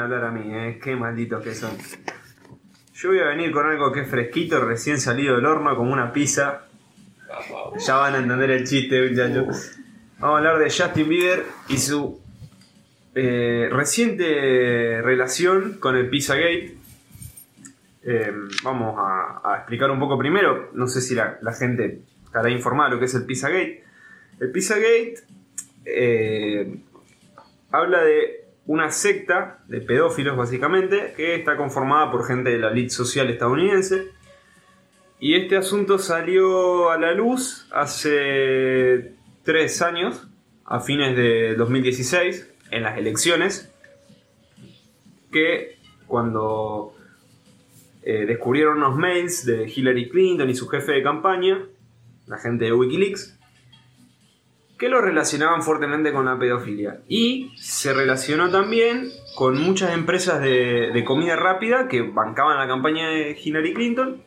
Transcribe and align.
hablar 0.00 0.24
a 0.24 0.30
mí, 0.30 0.54
¿eh? 0.54 0.80
Qué 0.82 0.96
malditos 0.96 1.42
que 1.42 1.54
son. 1.54 1.70
Yo 2.94 3.10
voy 3.10 3.20
a 3.20 3.26
venir 3.26 3.50
con 3.52 3.66
algo 3.66 3.92
que 3.92 4.00
es 4.00 4.08
fresquito, 4.08 4.60
recién 4.64 5.00
salido 5.00 5.36
del 5.36 5.46
horno, 5.46 5.76
como 5.76 5.92
una 5.92 6.12
pizza. 6.12 6.66
Ya 7.86 7.96
van 7.96 8.14
a 8.14 8.18
entender 8.18 8.50
el 8.50 8.66
chiste, 8.66 9.08
muchachos. 9.08 9.78
Vamos 10.18 10.34
a 10.34 10.38
hablar 10.38 10.58
de 10.58 10.70
Justin 10.70 11.08
Bieber 11.08 11.46
y 11.68 11.78
su 11.78 12.20
eh, 13.14 13.68
reciente 13.72 15.00
relación 15.02 15.78
con 15.80 15.96
el 15.96 16.10
Pizzagate. 16.10 16.76
Eh, 18.02 18.32
vamos 18.62 18.96
a, 18.98 19.56
explicar 19.58 19.90
un 19.90 19.98
poco 19.98 20.18
primero. 20.18 20.70
No 20.74 20.86
sé 20.86 21.00
si 21.00 21.14
la, 21.14 21.38
la 21.40 21.52
gente 21.52 22.02
estará 22.24 22.50
informada 22.50 22.90
de 22.90 22.94
lo 22.96 23.00
que 23.00 23.06
es 23.06 23.14
el 23.14 23.24
Pizzagate. 23.24 23.84
El 24.40 24.52
Pizzagate 24.52 25.14
eh, 25.84 26.80
habla 27.70 28.02
de 28.02 28.39
una 28.70 28.92
secta 28.92 29.58
de 29.66 29.80
pedófilos, 29.80 30.36
básicamente, 30.36 31.12
que 31.16 31.34
está 31.34 31.56
conformada 31.56 32.12
por 32.12 32.24
gente 32.24 32.50
de 32.50 32.58
la 32.58 32.68
elite 32.68 32.90
social 32.90 33.28
estadounidense. 33.28 34.12
Y 35.18 35.34
este 35.34 35.56
asunto 35.56 35.98
salió 35.98 36.88
a 36.90 36.96
la 36.96 37.10
luz 37.12 37.66
hace 37.72 39.16
tres 39.42 39.82
años, 39.82 40.28
a 40.64 40.78
fines 40.78 41.16
de 41.16 41.56
2016, 41.56 42.48
en 42.70 42.84
las 42.84 42.96
elecciones, 42.96 43.74
que 45.32 45.76
cuando 46.06 46.94
eh, 48.04 48.24
descubrieron 48.24 48.76
unos 48.76 48.96
mails 48.96 49.44
de 49.46 49.68
Hillary 49.68 50.10
Clinton 50.10 50.48
y 50.48 50.54
su 50.54 50.68
jefe 50.68 50.92
de 50.92 51.02
campaña, 51.02 51.66
la 52.28 52.38
gente 52.38 52.66
de 52.66 52.72
Wikileaks, 52.72 53.36
que 54.80 54.88
lo 54.88 55.02
relacionaban 55.02 55.62
fuertemente 55.62 56.10
con 56.10 56.24
la 56.24 56.38
pedofilia. 56.38 57.02
Y 57.06 57.52
se 57.58 57.92
relacionó 57.92 58.50
también 58.50 59.10
con 59.36 59.60
muchas 59.60 59.92
empresas 59.92 60.40
de, 60.40 61.04
comida 61.06 61.36
rápida 61.36 61.86
que 61.86 62.00
bancaban 62.00 62.56
la 62.56 62.66
campaña 62.66 63.10
de 63.10 63.38
Hillary 63.38 63.74
Clinton. 63.74 64.22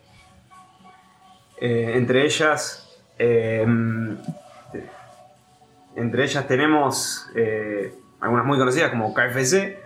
Eh, 1.59 1.94
entre 1.95 2.23
ellas. 2.23 3.02
eh, 3.17 3.66
entre 5.95 6.23
ellas 6.23 6.47
tenemos 6.47 7.30
eh, 7.35 7.94
algunas 8.22 8.45
muy 8.45 8.59
conocidas 8.59 8.91
como 8.91 9.13
KFC. 9.13 9.80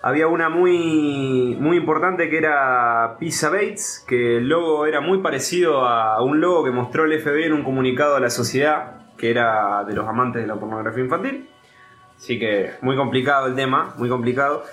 Había 0.00 0.26
una 0.26 0.48
muy, 0.48 1.56
muy 1.60 1.76
importante 1.76 2.30
que 2.30 2.38
era 2.38 3.16
Pizza 3.20 3.50
Bates, 3.50 4.04
que 4.08 4.38
el 4.38 4.48
logo 4.48 4.86
era 4.86 5.00
muy 5.02 5.18
parecido 5.18 5.86
a 5.86 6.22
un 6.22 6.40
logo 6.40 6.64
que 6.64 6.70
mostró 6.70 7.04
el 7.04 7.20
FBI 7.20 7.44
en 7.44 7.52
un 7.52 7.62
comunicado 7.62 8.16
a 8.16 8.20
la 8.20 8.30
sociedad, 8.30 9.01
que 9.22 9.30
era 9.30 9.84
de 9.84 9.94
los 9.94 10.08
amantes 10.08 10.42
de 10.42 10.48
la 10.48 10.56
pornografía 10.56 11.04
infantil. 11.04 11.48
Así 12.16 12.40
que 12.40 12.72
muy 12.80 12.96
complicado 12.96 13.46
el 13.46 13.54
tema, 13.54 13.94
muy 13.96 14.08
complicado. 14.08 14.64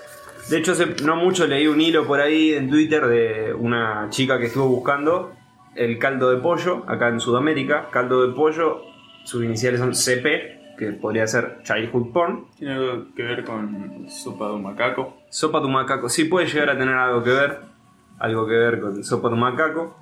De 0.49 0.57
hecho, 0.57 0.71
hace 0.71 0.87
no 1.03 1.17
mucho 1.17 1.45
leí 1.45 1.67
un 1.67 1.79
hilo 1.79 2.07
por 2.07 2.19
ahí 2.19 2.53
en 2.53 2.67
Twitter 2.67 3.05
de 3.05 3.53
una 3.53 4.07
chica 4.09 4.39
que 4.39 4.47
estuvo 4.47 4.67
buscando 4.67 5.33
el 5.75 5.99
caldo 5.99 6.31
de 6.31 6.37
pollo 6.37 6.83
acá 6.87 7.09
en 7.09 7.19
Sudamérica. 7.19 7.89
Caldo 7.91 8.25
de 8.25 8.33
pollo, 8.33 8.81
sus 9.23 9.43
iniciales 9.43 9.81
son 9.81 9.93
CP, 9.93 10.75
que 10.79 10.93
podría 10.93 11.27
ser 11.27 11.59
Childhood 11.61 12.11
Porn. 12.11 12.47
Tiene 12.57 12.73
algo 12.73 13.05
que 13.15 13.21
ver 13.21 13.43
con 13.43 14.09
sopa 14.09 14.47
de 14.47 14.53
un 14.53 14.63
macaco. 14.63 15.15
Sopa 15.29 15.61
tu 15.61 15.69
macaco, 15.69 16.09
sí 16.09 16.23
puede 16.23 16.47
llegar 16.47 16.71
a 16.71 16.77
tener 16.79 16.95
algo 16.95 17.21
que 17.21 17.33
ver, 17.33 17.59
algo 18.17 18.47
que 18.47 18.53
ver 18.53 18.79
con 18.79 19.03
sopa 19.03 19.29
tu 19.29 19.35
macaco. 19.35 19.95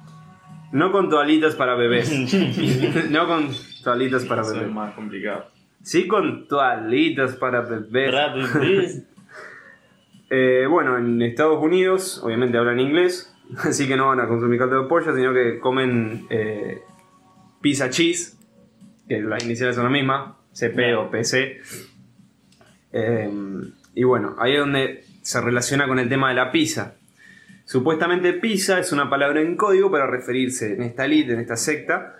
No 0.71 0.93
con 0.93 1.09
toalitas 1.09 1.55
para 1.55 1.75
bebés. 1.75 2.09
no 3.09 3.27
con 3.27 3.49
toalitas 3.87 4.25
para 4.25 4.41
Eso 4.41 4.59
es 4.59 4.69
más 4.69 4.93
complicado. 4.95 5.45
Sí 5.81 6.09
con 6.09 6.45
toalitas 6.49 7.37
para 7.37 7.61
bebés. 7.61 8.13
Rápido, 8.13 8.47
please. 8.51 9.05
Eh, 10.29 10.65
bueno, 10.69 10.97
en 10.97 11.21
Estados 11.21 11.63
Unidos, 11.63 12.19
obviamente 12.21 12.57
hablan 12.57 12.81
inglés, 12.81 13.33
así 13.59 13.87
que 13.87 13.95
no 13.95 14.07
van 14.07 14.19
a 14.19 14.27
consumir 14.27 14.59
caldo 14.59 14.83
de 14.83 14.89
pollo, 14.89 15.15
sino 15.15 15.33
que 15.33 15.57
comen 15.59 16.27
eh, 16.29 16.81
pizza 17.61 17.89
cheese, 17.89 18.37
que 19.07 19.21
las 19.21 19.41
iniciales 19.45 19.75
son 19.75 19.85
las 19.85 19.93
mismas, 19.93 20.33
CP 20.51 20.95
o 20.95 21.09
PC. 21.09 21.61
Eh, 22.91 23.31
y 23.95 24.03
bueno, 24.03 24.35
ahí 24.39 24.55
es 24.55 24.59
donde 24.59 25.05
se 25.21 25.39
relaciona 25.39 25.87
con 25.87 25.97
el 25.97 26.09
tema 26.09 26.27
de 26.27 26.35
la 26.35 26.51
pizza. 26.51 26.95
Supuestamente 27.63 28.33
pizza 28.33 28.79
es 28.79 28.91
una 28.91 29.09
palabra 29.09 29.39
en 29.39 29.55
código 29.55 29.89
para 29.89 30.07
referirse 30.07 30.73
en 30.73 30.81
esta 30.81 31.05
elite, 31.05 31.31
en 31.31 31.39
esta 31.39 31.55
secta, 31.55 32.17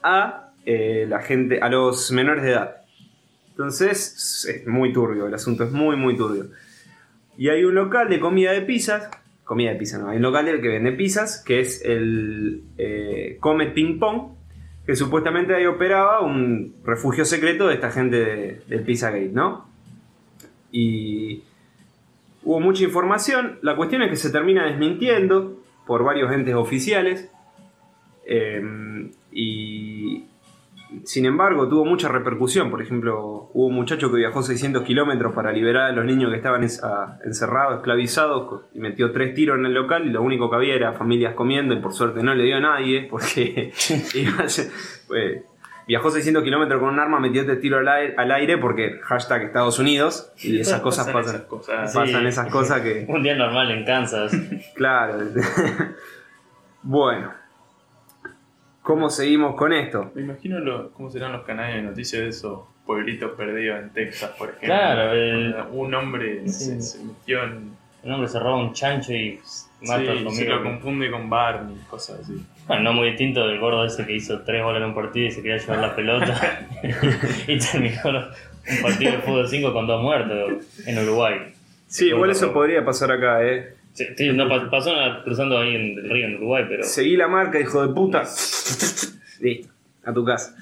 a 0.00 0.47
eh, 0.70 1.06
la 1.08 1.20
gente, 1.20 1.60
a 1.62 1.68
los 1.70 2.12
menores 2.12 2.42
de 2.44 2.50
edad. 2.50 2.76
Entonces 3.52 4.44
es 4.46 4.66
muy 4.66 4.92
turbio, 4.92 5.26
el 5.26 5.32
asunto 5.34 5.64
es 5.64 5.72
muy 5.72 5.96
muy 5.96 6.14
turbio. 6.14 6.44
Y 7.38 7.48
hay 7.48 7.64
un 7.64 7.74
local 7.74 8.08
de 8.10 8.20
comida 8.20 8.52
de 8.52 8.60
pizzas. 8.62 9.08
Comida 9.44 9.70
de 9.72 9.76
pizza, 9.78 9.96
no. 9.98 10.10
Hay 10.10 10.16
un 10.18 10.22
local 10.24 10.44
del 10.44 10.60
que 10.60 10.68
vende 10.68 10.92
pizzas, 10.92 11.42
que 11.42 11.60
es 11.60 11.82
el 11.84 12.62
eh, 12.76 13.38
Comet 13.40 13.72
Ping 13.72 13.98
Pong, 13.98 14.34
que 14.84 14.94
supuestamente 14.94 15.54
ahí 15.54 15.64
operaba 15.64 16.20
un 16.20 16.74
refugio 16.84 17.24
secreto 17.24 17.66
de 17.68 17.74
esta 17.74 17.90
gente 17.90 18.16
de- 18.16 18.60
del 18.68 18.82
Pizzagate, 18.82 19.30
¿no? 19.32 19.66
Y 20.70 21.42
hubo 22.44 22.60
mucha 22.60 22.84
información. 22.84 23.58
La 23.62 23.74
cuestión 23.74 24.02
es 24.02 24.10
que 24.10 24.16
se 24.16 24.30
termina 24.30 24.66
desmintiendo 24.66 25.58
por 25.86 26.04
varios 26.04 26.30
entes 26.32 26.54
oficiales. 26.54 27.30
Eh, 28.26 28.60
y 29.32 29.87
sin 31.04 31.26
embargo, 31.26 31.68
tuvo 31.68 31.84
mucha 31.84 32.08
repercusión. 32.08 32.70
Por 32.70 32.80
ejemplo, 32.82 33.50
hubo 33.52 33.66
un 33.66 33.74
muchacho 33.74 34.10
que 34.10 34.16
viajó 34.18 34.42
600 34.42 34.82
kilómetros 34.84 35.34
para 35.34 35.52
liberar 35.52 35.90
a 35.90 35.92
los 35.92 36.04
niños 36.04 36.30
que 36.30 36.36
estaban 36.36 36.62
encerrados, 36.62 37.76
esclavizados, 37.76 38.62
y 38.74 38.80
metió 38.80 39.12
tres 39.12 39.34
tiros 39.34 39.58
en 39.58 39.66
el 39.66 39.74
local. 39.74 40.06
Y 40.06 40.10
lo 40.10 40.22
único 40.22 40.48
que 40.48 40.56
había 40.56 40.74
era 40.74 40.92
familias 40.94 41.34
comiendo, 41.34 41.74
y 41.74 41.80
por 41.80 41.92
suerte 41.92 42.22
no 42.22 42.34
le 42.34 42.44
dio 42.44 42.56
a 42.56 42.60
nadie, 42.60 43.06
porque 43.10 43.72
pues, 45.06 45.42
viajó 45.86 46.10
600 46.10 46.42
kilómetros 46.42 46.80
con 46.80 46.90
un 46.90 46.98
arma, 46.98 47.20
metió 47.20 47.44
tres 47.44 47.60
tiros 47.60 47.80
al 47.80 47.88
aire, 47.88 48.14
al 48.16 48.30
aire 48.32 48.58
porque 48.58 48.98
hashtag 49.02 49.42
Estados 49.42 49.78
Unidos, 49.78 50.32
y 50.38 50.58
esas 50.60 50.80
cosas 50.80 51.06
Pasan 51.06 51.22
pasan. 51.22 51.34
esas 51.36 51.46
cosas. 51.48 51.92
Sí. 51.92 51.98
Pasan 51.98 52.26
esas 52.26 52.46
cosas 52.48 52.80
que. 52.80 53.06
Un 53.08 53.22
día 53.22 53.36
normal 53.36 53.70
en 53.70 53.84
Kansas. 53.84 54.32
Claro. 54.74 55.18
bueno. 56.82 57.32
¿Cómo 58.88 59.10
seguimos 59.10 59.54
con 59.54 59.74
esto? 59.74 60.10
Me 60.14 60.22
imagino 60.22 60.58
lo- 60.60 60.90
cómo 60.92 61.10
serán 61.10 61.32
los 61.32 61.44
canales 61.44 61.76
de 61.76 61.82
noticias 61.82 62.22
de 62.22 62.28
esos 62.30 62.60
pueblitos 62.86 63.32
perdidos 63.32 63.80
en 63.82 63.90
Texas, 63.90 64.30
por 64.38 64.48
ejemplo. 64.48 64.68
Claro, 64.68 65.12
el- 65.12 65.54
Un 65.72 65.94
hombre 65.94 66.48
Sí. 66.48 66.80
se 66.80 67.04
metió 67.04 67.44
en. 67.44 67.76
Un 68.02 68.12
hombre 68.12 68.28
se 68.28 68.38
roba 68.40 68.56
un 68.56 68.72
chancho 68.72 69.12
y 69.12 69.38
mata 69.82 70.00
Sí, 70.00 70.08
a 70.08 70.30
su 70.30 70.30
se 70.36 70.44
lo 70.46 70.62
confunde 70.62 71.10
con 71.10 71.28
Barney, 71.28 71.76
cosas 71.90 72.20
así. 72.20 72.42
Bueno, 72.66 72.82
no 72.84 72.92
muy 72.94 73.08
distinto 73.10 73.46
del 73.46 73.58
gordo 73.60 73.84
ese 73.84 74.06
que 74.06 74.14
hizo 74.16 74.40
tres 74.40 74.62
goles 74.62 74.80
en 74.80 74.88
un 74.88 74.94
partido 74.94 75.26
y 75.26 75.32
se 75.32 75.42
quería 75.42 75.58
llevar 75.58 75.78
la 75.80 75.94
pelota 75.94 76.66
y 77.46 77.58
terminó 77.58 78.00
un 78.06 78.82
partido 78.82 79.12
de 79.12 79.18
fútbol 79.18 79.48
5 79.48 79.70
con 79.74 79.86
dos 79.86 80.02
muertos 80.02 80.64
en 80.86 80.98
Uruguay. 80.98 81.52
Sí, 81.88 82.08
igual 82.08 82.30
eso 82.30 82.54
podría 82.54 82.82
pasar 82.86 83.12
acá, 83.12 83.44
¿eh? 83.44 83.74
Sí, 83.98 84.04
sí, 84.16 84.32
no, 84.32 84.48
pa- 84.48 84.70
pasó 84.70 84.92
nada 84.94 85.22
cruzando 85.24 85.58
ahí 85.58 85.74
en 85.74 85.98
el 85.98 86.08
río 86.10 86.26
en 86.26 86.36
Uruguay, 86.36 86.64
pero 86.68 86.84
Seguí 86.84 87.16
la 87.16 87.26
marca, 87.26 87.58
hijo 87.58 87.86
de 87.86 87.92
puta. 87.92 88.22
Listo, 89.40 89.68
a 90.04 90.12
tu 90.12 90.24
casa. 90.24 90.54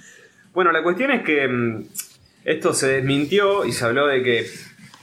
Bueno, 0.54 0.72
la 0.72 0.82
cuestión 0.82 1.10
es 1.10 1.22
que 1.22 1.46
mm, 1.46 1.82
esto 2.44 2.72
se 2.72 2.88
desmintió 2.88 3.64
y 3.66 3.72
se 3.72 3.84
habló 3.84 4.06
de 4.06 4.22
que. 4.22 4.46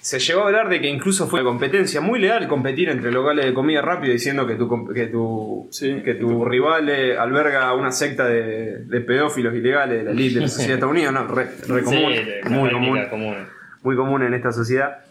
Se 0.01 0.19
llegó 0.19 0.41
a 0.41 0.47
hablar 0.47 0.67
de 0.67 0.81
que 0.81 0.89
incluso 0.89 1.27
fue 1.27 1.39
una 1.39 1.49
competencia 1.51 2.01
muy 2.01 2.19
leal 2.19 2.45
competir 2.49 2.89
entre 2.89 3.09
locales 3.09 3.45
de 3.45 3.53
comida 3.53 3.81
rápida 3.81 4.11
diciendo 4.11 4.45
que 4.45 4.55
tu, 4.55 4.67
que 4.93 5.07
tu, 5.07 5.67
Sí. 5.71 6.01
que 6.03 6.15
tu 6.15 6.43
rival 6.43 6.89
eh, 6.89 7.17
alberga 7.17 7.73
una 7.73 7.89
secta 7.89 8.27
de, 8.27 8.79
de 8.79 8.99
pedófilos 8.99 9.55
ilegales 9.55 9.99
de 9.99 10.03
la 10.03 10.11
elite 10.11 10.35
de 10.35 10.41
la 10.41 10.47
sociedad 10.49 10.67
de 10.71 10.73
Estados 10.73 10.91
Unidos. 10.93 11.13
No, 11.13 11.27
re, 11.33 11.83
común, 11.83 12.13
muy 12.49 12.69
común, 12.71 13.05
común. 13.09 13.35
muy 13.83 13.95
común 13.95 14.23
en 14.23 14.33
esta 14.33 14.51
sociedad. 14.51 15.05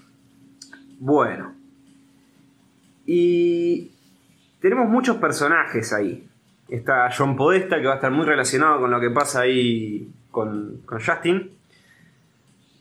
Bueno. 0.98 1.54
Y 3.06 3.90
tenemos 4.60 4.88
muchos 4.88 5.16
personajes 5.16 5.92
ahí. 5.92 6.26
Está 6.68 7.10
John 7.16 7.36
Podesta, 7.36 7.80
que 7.80 7.86
va 7.86 7.92
a 7.92 7.96
estar 7.96 8.10
muy 8.10 8.24
relacionado 8.24 8.80
con 8.80 8.90
lo 8.90 9.00
que 9.00 9.10
pasa 9.10 9.40
ahí 9.40 10.08
con, 10.30 10.82
con 10.86 11.00
Justin. 11.00 11.50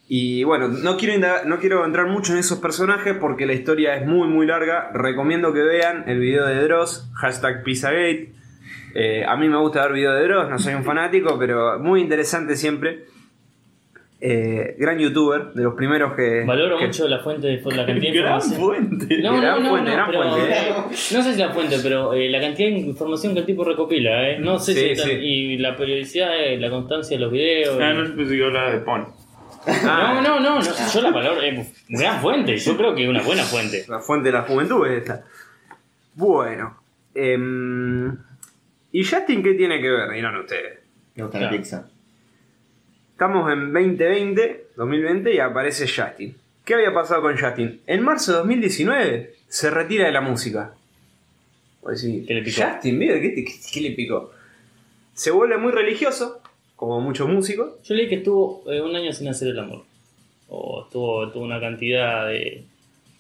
Y 0.08 0.44
bueno, 0.44 0.68
no 0.68 0.98
quiero, 0.98 1.46
no 1.46 1.60
quiero 1.60 1.86
entrar 1.86 2.08
mucho 2.08 2.34
en 2.34 2.40
esos 2.40 2.60
personajes 2.60 3.16
porque 3.18 3.46
la 3.46 3.54
historia 3.54 3.96
es 3.96 4.06
muy 4.06 4.28
muy 4.28 4.46
larga. 4.46 4.92
Recomiendo 4.94 5.54
que 5.54 5.62
vean 5.62 6.04
el 6.08 6.20
video 6.20 6.46
de 6.46 6.62
Dross, 6.64 7.10
hashtag 7.16 7.64
Pizzagate. 7.64 8.34
Eh, 8.94 9.24
a 9.26 9.38
mí 9.38 9.48
me 9.48 9.58
gusta 9.58 9.84
ver 9.84 9.94
videos 9.94 10.20
de 10.20 10.28
Dross, 10.28 10.50
no 10.50 10.60
soy 10.60 10.74
un 10.74 10.84
fanático, 10.84 11.40
pero 11.40 11.80
muy 11.80 12.02
interesante 12.02 12.58
siempre. 12.58 13.06
Eh, 14.24 14.76
gran 14.78 15.00
youtuber, 15.00 15.52
de 15.54 15.64
los 15.64 15.74
primeros 15.74 16.14
que... 16.16 16.44
Valoro 16.46 16.78
que- 16.78 16.86
mucho 16.86 17.08
la 17.08 17.20
fuente 17.24 17.48
de 17.48 17.60
la 17.76 17.86
cantidad 17.88 18.14
de 18.14 18.20
Gran 18.22 18.36
información. 18.36 18.60
fuente. 18.60 19.18
No, 19.18 19.32
no, 19.32 19.42
Gran 19.42 19.64
no, 19.64 19.70
fuente, 19.72 19.90
no, 19.90 19.96
gran 19.96 20.12
pero, 20.12 20.24
fuente. 20.32 20.56
no 21.16 21.24
sé 21.24 21.34
si 21.34 21.40
la 21.40 21.50
fuente, 21.52 21.78
pero 21.82 22.14
eh, 22.14 22.30
la 22.30 22.40
cantidad 22.40 22.70
de 22.70 22.76
información 22.78 23.34
que 23.34 23.40
el 23.40 23.46
tipo 23.48 23.64
recopila, 23.64 24.30
¿eh? 24.30 24.38
No 24.40 24.60
sé 24.60 24.74
Sí, 24.76 24.96
si 24.96 25.02
sí. 25.02 25.12
y 25.12 25.58
la 25.58 25.76
periodicidad, 25.76 26.38
eh, 26.40 26.58
la 26.60 26.70
constancia 26.70 27.18
de 27.18 27.24
los 27.24 27.32
videos. 27.32 27.80
Ah, 27.82 27.94
y- 27.94 27.98
no, 27.98 28.16
pensé 28.16 28.38
que 28.38 28.44
hablaba 28.46 28.72
de 28.72 28.80
Pon. 28.82 29.08
Ah. 29.66 30.22
No, 30.22 30.22
no, 30.22 30.40
no, 30.40 30.60
no. 30.60 30.62
Yo 30.94 31.02
la 31.02 31.12
palabra. 31.12 31.44
eh, 31.48 31.68
gran 31.90 32.22
fuente. 32.22 32.58
Yo 32.58 32.78
creo 32.78 32.94
que 32.94 33.04
es 33.04 33.10
una 33.10 33.24
buena 33.24 33.42
fuente. 33.44 33.86
La 33.88 34.00
fuente 34.02 34.30
de 34.30 34.34
la 34.34 34.42
juventud 34.44 34.86
es 34.88 35.00
esta. 35.00 35.24
Bueno. 36.16 36.78
em, 37.16 38.18
¿Y 38.92 39.04
Justin 39.04 39.42
qué 39.42 39.54
tiene 39.54 39.82
que 39.82 39.90
ver? 39.90 40.10
Dirán 40.12 40.36
ustedes. 40.38 40.80
Me 41.16 41.24
gusta 41.24 41.40
la 41.40 41.50
pizza. 41.50 41.90
Estamos 43.22 43.54
en 43.54 43.72
2020, 43.72 44.66
2020 44.76 45.36
y 45.36 45.38
aparece 45.38 45.86
Justin. 45.88 46.36
¿Qué 46.66 46.74
había 46.74 46.92
pasado 46.92 47.22
con 47.22 47.38
Justin? 47.38 47.80
En 47.86 48.02
marzo 48.02 48.32
de 48.32 48.38
2019 48.40 49.36
se 49.48 49.70
retira 49.70 50.08
de 50.08 50.12
la 50.12 50.22
música. 50.22 50.74
Vos 51.84 52.02
decís, 52.02 52.26
¿Qué 52.28 52.34
le 52.34 52.42
picó? 52.42 52.64
Justin 52.64 52.98
Bieber, 52.98 53.22
¿qué, 53.22 53.30
te- 53.30 53.46
qué- 53.46 53.60
qué 53.74 53.82
le 53.82 53.92
picó? 53.92 54.32
Se 55.14 55.30
vuelve 55.30 55.60
muy 55.60 55.72
religioso, 55.72 56.42
como 56.76 57.00
muchos 57.00 57.30
músicos. 57.30 57.74
Yo 57.84 57.94
leí 57.94 58.10
que 58.10 58.16
estuvo 58.16 58.64
eh, 58.66 58.82
un 58.82 58.96
año 58.96 59.14
sin 59.14 59.28
hacer 59.28 59.50
el 59.50 59.60
amor. 59.60 59.84
O 60.50 60.88
tuvo, 60.92 61.30
tuvo 61.32 61.44
una 61.44 61.60
cantidad 61.62 62.26
de 62.28 62.64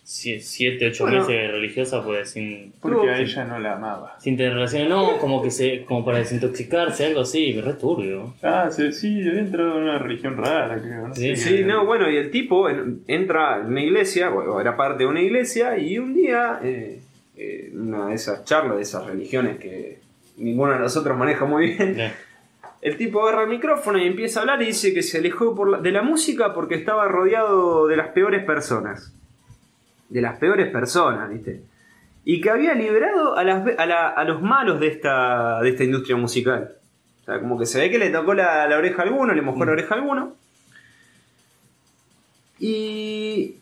7, 0.03 0.87
8 0.87 1.03
Bueno. 1.03 1.19
meses 1.19 1.51
religiosa, 1.51 2.03
pues 2.03 2.31
sin, 2.31 2.73
Porque 2.81 3.09
a 3.09 3.19
ella 3.19 3.45
no 3.45 3.59
la 3.59 3.73
amaba. 3.75 4.15
sin 4.19 4.35
tener 4.35 4.53
relaciones. 4.53 4.89
No, 4.89 5.17
como 5.19 5.41
que 5.41 5.51
se, 5.51 5.85
como 5.85 6.03
para 6.03 6.17
desintoxicarse, 6.17 7.05
algo 7.05 7.21
así, 7.21 7.59
re 7.61 7.73
turbio. 7.73 8.33
Ah, 8.43 8.69
sí, 8.71 8.91
sí, 8.91 9.21
dentro 9.21 9.73
de 9.75 9.81
una 9.81 9.99
religión 9.99 10.35
rara, 10.37 10.81
creo. 10.81 11.07
No 11.07 11.15
Sí, 11.15 11.35
sé. 11.35 11.57
Sí, 11.59 11.63
no, 11.63 11.85
bueno, 11.85 12.09
y 12.09 12.17
el 12.17 12.31
tipo 12.31 12.69
en- 12.69 13.01
entra 13.07 13.59
en 13.61 13.67
una 13.67 13.81
iglesia, 13.81 14.29
bueno, 14.29 14.59
era 14.59 14.75
parte 14.75 15.03
de 15.03 15.09
una 15.09 15.21
iglesia, 15.21 15.77
y 15.77 15.97
un 15.99 16.13
día, 16.13 16.59
eh, 16.63 16.99
eh, 17.37 17.71
una 17.73 18.07
de 18.07 18.15
esas 18.15 18.43
charlas, 18.43 18.75
de 18.77 18.81
esas 18.81 19.05
religiones 19.05 19.57
que 19.59 19.99
ninguno 20.37 20.73
de 20.73 20.79
nosotros 20.79 21.15
maneja 21.17 21.45
muy 21.45 21.73
bien, 21.75 21.95
Ya. 21.95 22.15
El 22.81 22.97
tipo 22.97 23.21
agarra 23.21 23.43
el 23.43 23.49
micrófono 23.49 23.99
y 23.99 24.07
empieza 24.07 24.39
a 24.39 24.41
hablar 24.41 24.59
y 24.63 24.65
dice 24.65 24.91
que 24.91 25.03
se 25.03 25.19
alejó 25.19 25.53
por 25.55 25.69
la- 25.69 25.77
de 25.77 25.91
la 25.91 26.01
música 26.01 26.51
porque 26.55 26.73
estaba 26.73 27.07
rodeado 27.07 27.85
de 27.85 27.95
las 27.95 28.07
peores 28.07 28.43
personas. 28.43 29.13
De 30.11 30.21
las 30.21 30.37
peores 30.37 30.69
personas, 30.71 31.27
¿viste? 31.29 31.63
Y 32.23 32.39
que 32.41 32.49
había 32.51 32.75
liberado 32.75 33.35
a, 33.35 33.43
las, 33.43 33.65
a, 33.79 33.85
la- 33.87 34.09
a 34.09 34.23
los 34.25 34.41
malos 34.43 34.79
de 34.79 34.87
esta, 34.87 35.59
de 35.61 35.69
esta 35.69 35.83
industria 35.83 36.15
musical. 36.17 36.75
O 37.21 37.25
sea, 37.25 37.39
como 37.39 37.57
que 37.57 37.65
se 37.65 37.79
ve 37.79 37.89
que 37.89 37.97
le 37.97 38.09
tocó 38.11 38.33
la, 38.35 38.67
la 38.67 38.77
oreja 38.77 39.01
a 39.01 39.05
alguno, 39.05 39.33
le 39.33 39.41
mojó 39.41 39.65
la 39.65 39.71
oreja 39.71 39.95
a 39.95 39.97
alguno. 39.97 40.35
Y 42.59 43.55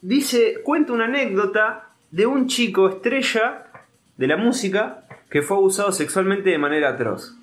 dice, 0.00 0.60
cuenta 0.62 0.92
una 0.92 1.04
anécdota 1.04 1.88
de 2.10 2.26
un 2.26 2.46
chico 2.48 2.88
estrella 2.88 3.64
de 4.16 4.26
la 4.26 4.36
música 4.36 5.04
que 5.28 5.42
fue 5.42 5.56
abusado 5.56 5.92
sexualmente 5.92 6.50
de 6.50 6.58
manera 6.58 6.90
atroz. 6.90 7.34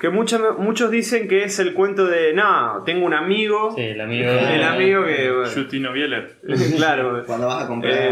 Que 0.00 0.08
mucha- 0.08 0.52
muchos 0.56 0.90
dicen 0.90 1.28
que 1.28 1.44
es 1.44 1.58
el 1.58 1.74
cuento 1.74 2.06
de, 2.06 2.32
no, 2.32 2.82
tengo 2.86 3.04
un 3.04 3.12
amigo, 3.12 3.74
Sí, 3.76 3.82
el 3.82 4.00
amigo. 4.00 4.30
el 4.30 4.62
amigo 4.62 5.04
que... 5.04 5.30
bueno, 5.30 5.50
Justino 5.54 5.92
Bieler. 5.92 6.36
claro, 6.76 7.22
Cuando 7.26 7.46
vas 7.46 7.64
a 7.64 7.68
comprar 7.68 7.92
Eh, 7.92 8.08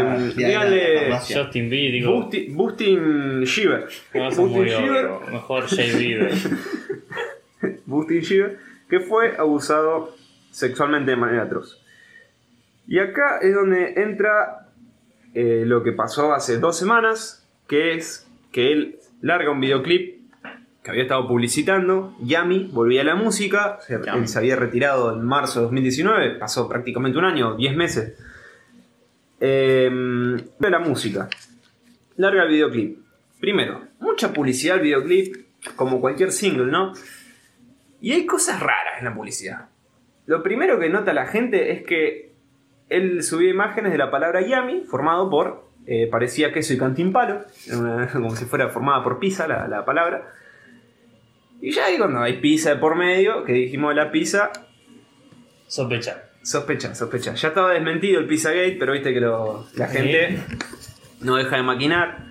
farmacia. 1.07 1.43
Justin 1.43 1.69
Bieber, 1.69 1.91
digo. 1.93 2.13
Bustin, 2.13 2.55
Bustin 2.55 3.41
Shiver. 3.43 3.87
No, 4.13 4.29
Bustin 4.35 4.65
Shiver. 4.65 5.09
Mejor 5.31 5.67
Jay 5.67 5.91
Bieber. 5.97 6.31
Bustin 7.85 8.19
Shiver, 8.21 8.57
que 8.89 8.99
fue 8.99 9.35
abusado 9.37 10.15
sexualmente 10.51 11.11
de 11.11 11.17
manera 11.17 11.43
atroz. 11.43 11.83
Y 12.87 12.99
acá 12.99 13.39
es 13.41 13.53
donde 13.53 13.93
entra 14.01 14.67
eh, 15.33 15.63
lo 15.65 15.83
que 15.83 15.91
pasó 15.91 16.33
hace 16.33 16.59
dos 16.59 16.77
semanas, 16.77 17.47
que 17.67 17.93
es 17.95 18.27
que 18.51 18.71
él 18.71 18.99
larga 19.21 19.51
un 19.51 19.59
videoclip 19.59 20.18
que 20.83 20.91
había 20.91 21.03
estado 21.03 21.27
publicitando, 21.27 22.15
Yami 22.21 22.69
volvía 22.71 23.01
a 23.01 23.03
la 23.05 23.15
música, 23.15 23.79
se- 23.81 23.99
Yami. 24.03 24.19
él 24.21 24.27
se 24.27 24.39
había 24.39 24.55
retirado 24.55 25.13
en 25.13 25.23
marzo 25.25 25.59
de 25.59 25.63
2019, 25.65 26.35
pasó 26.39 26.67
prácticamente 26.69 27.17
un 27.17 27.25
año, 27.25 27.55
10 27.55 27.75
meses, 27.75 28.13
eh, 29.39 29.89
de 30.59 30.69
la 30.69 30.79
música. 30.79 31.27
Larga 32.17 32.43
el 32.43 32.49
videoclip. 32.49 32.99
Primero, 33.39 33.81
mucha 33.99 34.33
publicidad 34.33 34.77
al 34.77 34.81
videoclip, 34.83 35.35
como 35.75 36.01
cualquier 36.01 36.31
single, 36.31 36.71
¿no? 36.71 36.93
Y 38.01 38.11
hay 38.13 38.25
cosas 38.25 38.59
raras 38.59 38.99
en 38.99 39.05
la 39.05 39.13
publicidad. 39.15 39.67
Lo 40.25 40.43
primero 40.43 40.79
que 40.79 40.89
nota 40.89 41.13
la 41.13 41.25
gente 41.27 41.71
es 41.71 41.83
que 41.83 42.33
él 42.89 43.23
subía 43.23 43.49
imágenes 43.49 43.91
de 43.91 43.97
la 43.97 44.11
palabra 44.11 44.41
Yami, 44.41 44.81
formado 44.89 45.29
por, 45.29 45.69
eh, 45.85 46.07
parecía 46.11 46.51
queso 46.51 46.73
y 46.73 46.77
cantimpalo, 46.77 47.43
como 48.13 48.35
si 48.35 48.45
fuera 48.45 48.69
formada 48.69 49.03
por 49.03 49.19
pizza 49.19 49.47
la, 49.47 49.67
la 49.67 49.85
palabra. 49.85 50.33
Y 51.61 51.71
ya 51.71 51.85
ahí 51.85 51.97
cuando 51.97 52.19
hay 52.21 52.37
pizza 52.39 52.69
de 52.71 52.75
por 52.77 52.95
medio, 52.95 53.43
que 53.43 53.53
dijimos 53.53 53.93
la 53.95 54.11
pizza, 54.11 54.51
Sospecha. 55.67 56.29
sospecha, 56.41 56.95
sospecha. 56.95 57.33
Ya 57.35 57.49
estaba 57.49 57.73
desmentido 57.73 58.19
el 58.19 58.27
Pizzagate, 58.27 58.77
pero 58.79 58.93
viste 58.93 59.13
que 59.13 59.19
lo- 59.19 59.67
la 59.75 59.87
Sí. 59.89 59.97
gente 59.97 60.39
no 61.21 61.35
deja 61.35 61.57
de 61.57 61.63
maquinar. 61.63 62.25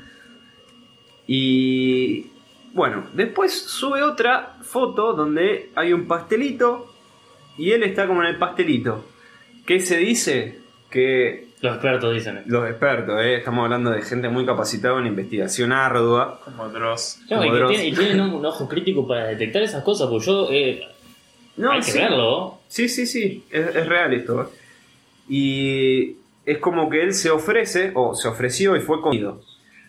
Y 1.26 2.26
bueno, 2.72 3.06
después 3.12 3.52
sube 3.52 4.02
otra 4.02 4.56
foto 4.62 5.12
donde 5.12 5.70
hay 5.74 5.92
un 5.92 6.06
pastelito 6.06 6.92
y 7.56 7.72
él 7.72 7.82
está 7.82 8.06
como 8.06 8.22
en 8.22 8.28
el 8.28 8.36
pastelito. 8.38 9.04
¿Qué 9.66 9.80
se 9.80 9.98
dice? 9.98 10.58
Que 10.90 11.47
Los 11.60 11.72
expertos 11.74 12.14
dicen. 12.14 12.42
los 12.46 12.68
expertos, 12.70 13.20
¿eh? 13.20 13.36
estamos 13.36 13.64
hablando 13.64 13.90
de 13.90 14.02
gente 14.02 14.28
muy 14.28 14.46
capacitada 14.46 14.98
en 15.00 15.06
investigación 15.06 15.72
ardua. 15.72 16.40
Como 16.44 16.68
Dross. 16.68 17.18
No, 17.30 17.36
y, 17.36 17.38
Como 17.40 17.52
que 17.52 17.58
Dross. 17.58 17.70
tiene- 17.72 17.86
y 17.88 17.92
tienen 17.94 18.20
un, 18.20 18.34
un 18.34 18.46
ojo 18.46 18.68
crítico 18.68 19.06
para 19.08 19.26
detectar 19.26 19.62
esas 19.62 19.82
cosas, 19.82 20.08
porque 20.08 20.26
yo. 20.26 20.48
Eh, 20.52 20.84
No, 21.56 21.72
hay 21.72 21.80
que 21.80 21.90
sí. 21.90 21.98
verlo. 21.98 22.58
Sí, 22.68 22.88
sí, 22.88 23.06
sí, 23.06 23.44
es, 23.50 23.74
es 23.74 23.86
real 23.86 24.12
esto. 24.14 24.42
¿eh? 24.42 24.46
Y 25.28 26.16
es 26.46 26.58
como 26.58 26.88
que 26.88 27.02
él 27.02 27.12
se 27.12 27.30
ofrece, 27.30 27.92
o 27.94 28.14
se 28.14 28.28
ofreció 28.28 28.76
y 28.76 28.80
fue 28.80 29.00
comido. 29.00 29.40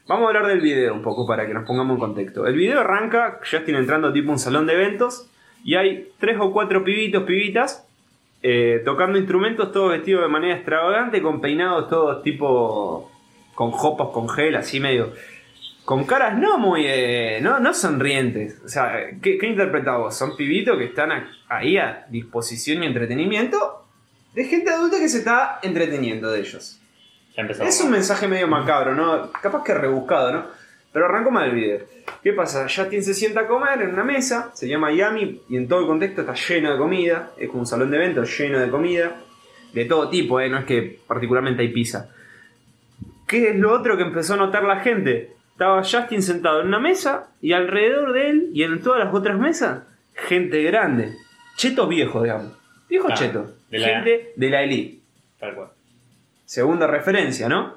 Vamos 0.07 0.25
a 0.25 0.27
hablar 0.29 0.47
del 0.47 0.61
video 0.61 0.93
un 0.93 1.03
poco 1.03 1.27
para 1.27 1.45
que 1.45 1.53
nos 1.53 1.65
pongamos 1.65 1.93
en 1.95 1.99
contexto. 1.99 2.47
El 2.47 2.55
video 2.55 2.79
arranca, 2.79 3.39
Justin 3.49 3.75
entrando 3.75 4.11
tipo 4.11 4.29
a 4.29 4.33
un 4.33 4.39
salón 4.39 4.65
de 4.65 4.73
eventos, 4.73 5.27
y 5.63 5.75
hay 5.75 6.09
tres 6.19 6.37
o 6.39 6.51
cuatro 6.51 6.83
pibitos, 6.83 7.23
pibitas, 7.23 7.85
eh, 8.41 8.81
tocando 8.85 9.17
instrumentos, 9.17 9.71
todos 9.71 9.91
vestidos 9.91 10.23
de 10.23 10.27
manera 10.29 10.55
extravagante, 10.55 11.21
con 11.21 11.41
peinados 11.41 11.89
todos 11.89 12.23
tipo 12.23 13.11
con 13.55 13.71
jopos, 13.71 14.09
con 14.11 14.29
gel, 14.29 14.55
así 14.55 14.79
medio... 14.79 15.13
Con 15.85 16.03
caras 16.03 16.37
no 16.37 16.59
muy... 16.59 16.83
eh, 16.85 17.39
no, 17.41 17.59
no 17.59 17.73
sonrientes. 17.73 18.61
O 18.63 18.69
sea, 18.69 19.09
¿qué, 19.23 19.39
qué 19.39 19.47
vos? 19.97 20.15
Son 20.15 20.37
pibitos 20.37 20.77
que 20.77 20.83
están 20.85 21.11
a- 21.11 21.31
ahí 21.47 21.77
a 21.77 22.05
disposición 22.09 22.83
y 22.83 22.85
entretenimiento 22.87 23.85
de 24.35 24.43
gente 24.43 24.69
adulta 24.69 24.99
que 24.99 25.09
se 25.09 25.17
está 25.17 25.57
entreteniendo 25.63 26.29
de 26.31 26.41
ellos. 26.41 26.79
Ya. 27.35 27.43
Es 27.65 27.81
un 27.81 27.89
mensaje 27.89 28.27
medio 28.27 28.47
macabro, 28.47 28.93
¿no? 28.93 29.31
Capaz 29.41 29.63
que 29.63 29.73
rebuscado, 29.73 30.31
¿no? 30.31 30.45
Pero 30.91 31.05
arrancó 31.05 31.31
mal 31.31 31.49
el 31.49 31.55
video. 31.55 31.79
¿Qué 32.23 32.33
pasa? 32.33 32.63
Justin 32.73 33.03
se 33.03 33.13
sienta 33.13 33.41
a 33.41 33.47
comer 33.47 33.81
en 33.81 33.89
una 33.93 34.03
mesa, 34.03 34.51
se 34.53 34.67
llama 34.67 34.91
Yami, 34.91 35.41
y 35.49 35.55
en 35.57 35.67
todo 35.67 35.81
el 35.81 35.87
contexto 35.87 36.21
está 36.21 36.33
lleno 36.33 36.71
de 36.71 36.77
comida. 36.77 37.31
Es 37.37 37.47
como 37.49 37.61
un 37.61 37.67
salón 37.67 37.91
de 37.91 37.97
eventos 37.97 38.37
lleno 38.37 38.59
de 38.59 38.69
comida. 38.69 39.21
De 39.73 39.85
todo 39.85 40.09
tipo, 40.09 40.39
¿eh? 40.39 40.49
No 40.49 40.57
es 40.57 40.65
que 40.65 40.99
particularmente 41.05 41.61
hay 41.61 41.69
pizza. 41.69 42.09
¿Qué 43.27 43.49
es 43.51 43.55
lo 43.55 43.71
otro 43.71 43.95
que 43.97 44.03
empezó 44.03 44.33
a 44.33 44.37
notar 44.37 44.63
la 44.63 44.79
gente? 44.79 45.33
Estaba 45.51 45.83
Justin 45.83 46.23
sentado 46.23 46.61
en 46.61 46.67
una 46.67 46.79
mesa 46.79 47.27
y 47.41 47.51
alrededor 47.53 48.13
de 48.13 48.29
él 48.29 48.49
y 48.53 48.63
en 48.63 48.81
todas 48.81 49.03
las 49.05 49.13
otras 49.13 49.37
mesas, 49.37 49.83
gente 50.15 50.63
grande. 50.63 51.13
Chetos 51.55 51.87
viejos, 51.87 52.23
digamos. 52.23 52.53
Viejos 52.89 53.11
Ah, 53.11 53.15
chetos. 53.15 53.51
de 53.69 53.77
la- 53.77 53.87
gente 53.87 54.33
de 54.35 54.49
la 54.49 54.63
elite. 54.63 54.99
Tal 55.39 55.53
cual. 55.53 55.67
Segunda 56.45 56.87
referencia, 56.87 57.47
¿no? 57.47 57.75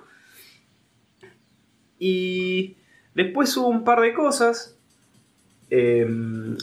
Y 1.99 2.77
después 3.15 3.57
hubo 3.57 3.69
un 3.69 3.85
par 3.85 4.01
de 4.01 4.13
cosas. 4.15 4.79
Eh, 5.71 6.07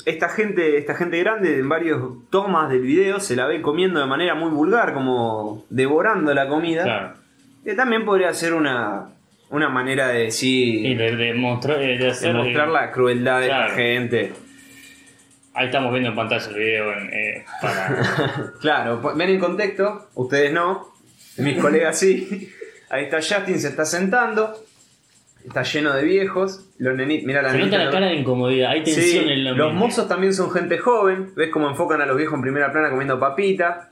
esta, 0.05 0.29
gente, 0.29 0.77
esta 0.77 0.93
gente 0.93 1.17
grande 1.19 1.57
en 1.57 1.67
varios 1.67 2.29
tomas 2.29 2.69
del 2.69 2.81
video 2.81 3.19
se 3.19 3.35
la 3.35 3.47
ve 3.47 3.61
comiendo 3.61 3.99
de 3.99 4.05
manera 4.05 4.35
muy 4.35 4.51
vulgar, 4.51 4.93
como 4.93 5.65
devorando 5.69 6.33
la 6.33 6.47
comida. 6.47 6.83
Claro. 6.83 7.13
Que 7.63 7.73
también 7.73 8.05
podría 8.05 8.33
ser 8.33 8.53
una, 8.53 9.09
una 9.49 9.69
manera 9.69 10.09
de 10.09 10.25
decir. 10.25 10.85
Y 10.85 10.95
de, 10.95 11.15
de 11.15 11.33
mostrar, 11.33 11.81
eh, 11.81 11.97
de 11.97 12.33
mostrar 12.33 12.69
eh, 12.69 12.71
la 12.71 12.91
crueldad 12.91 13.41
de 13.41 13.47
la 13.47 13.69
gente. 13.69 14.33
Ahí 15.53 15.65
estamos 15.65 15.91
viendo 15.91 16.09
en 16.09 16.15
pantalla 16.15 16.47
el 16.47 16.55
video 16.55 16.93
eh, 16.93 17.45
para. 17.61 18.53
Claro, 18.61 19.01
ven 19.15 19.29
en 19.29 19.39
contexto, 19.39 20.09
ustedes 20.15 20.53
no, 20.53 20.93
mis 21.37 21.57
colegas 21.59 21.99
sí. 21.99 22.49
Ahí 22.89 23.03
está 23.03 23.17
Justin, 23.17 23.59
se 23.59 23.67
está 23.67 23.85
sentando, 23.85 24.53
está 25.49 25.63
lleno 25.63 25.93
de 25.93 26.03
viejos, 26.03 26.65
los 26.77 26.95
nenitos, 26.95 27.25
mira 27.27 27.41
la 27.41 27.51
Se 27.51 27.57
nota 27.57 27.77
la 27.77 27.85
¿no? 27.85 27.91
cara 27.91 28.05
de 28.07 28.15
incomodidad, 28.15 28.71
hay 28.71 28.85
Sí, 28.85 28.93
tensión 28.95 29.29
en 29.29 29.43
la 29.43 29.51
los 29.51 29.73
mozos 29.73 30.07
también 30.07 30.33
son 30.33 30.49
gente 30.51 30.77
joven, 30.77 31.33
ves 31.35 31.49
cómo 31.51 31.69
enfocan 31.69 32.01
a 32.01 32.05
los 32.05 32.15
viejos 32.17 32.35
en 32.35 32.41
primera 32.41 32.71
plana 32.71 32.89
comiendo 32.89 33.19
papita. 33.19 33.89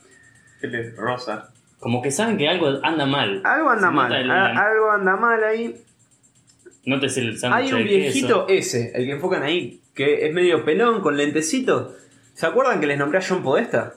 Es 0.61 0.95
rosa. 0.95 1.49
Como 1.79 2.01
que 2.01 2.09
saben 2.09 2.37
que 2.37 2.47
algo 2.47 2.67
anda 2.81 3.05
mal. 3.05 3.41
Algo 3.43 3.69
anda 3.69 3.89
Se 3.89 3.93
mal, 3.93 4.13
el- 4.13 4.31
algo 4.31 4.91
anda 4.91 5.15
mal 5.17 5.43
ahí. 5.43 5.75
Nótese 6.85 7.19
el 7.19 7.37
sándwich 7.37 7.67
Hay 7.67 7.73
un 7.73 7.83
viejito 7.83 8.45
queso. 8.47 8.59
ese, 8.77 8.91
el 8.95 9.05
que 9.05 9.11
enfocan 9.11 9.43
ahí, 9.43 9.81
que 9.93 10.25
es 10.25 10.33
medio 10.33 10.63
pelón 10.63 11.01
con 11.01 11.17
lentecitos. 11.17 11.93
¿Se 12.33 12.45
acuerdan 12.45 12.79
que 12.79 12.87
les 12.87 12.97
nombré 12.97 13.19
a 13.19 13.21
John 13.27 13.43
Podesta? 13.43 13.95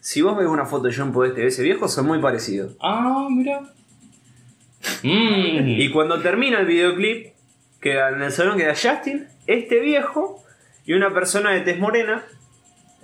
Si 0.00 0.22
vos 0.22 0.36
ves 0.38 0.46
una 0.46 0.64
foto 0.64 0.84
de 0.88 0.94
John 0.96 1.12
Podeste 1.12 1.42
de 1.42 1.48
ese 1.48 1.62
viejo, 1.62 1.86
son 1.88 2.06
muy 2.06 2.20
parecidos. 2.20 2.76
Ah, 2.80 3.28
mira. 3.30 3.60
Mm. 5.02 5.68
Y 5.80 5.90
cuando 5.90 6.20
termina 6.20 6.60
el 6.60 6.66
videoclip, 6.66 7.32
queda 7.80 8.10
en 8.10 8.22
el 8.22 8.32
salón 8.32 8.58
queda 8.58 8.74
Justin, 8.74 9.26
este 9.46 9.80
viejo 9.80 10.42
y 10.84 10.94
una 10.94 11.12
persona 11.12 11.52
de 11.52 11.60
tez 11.60 11.78
morena, 11.78 12.24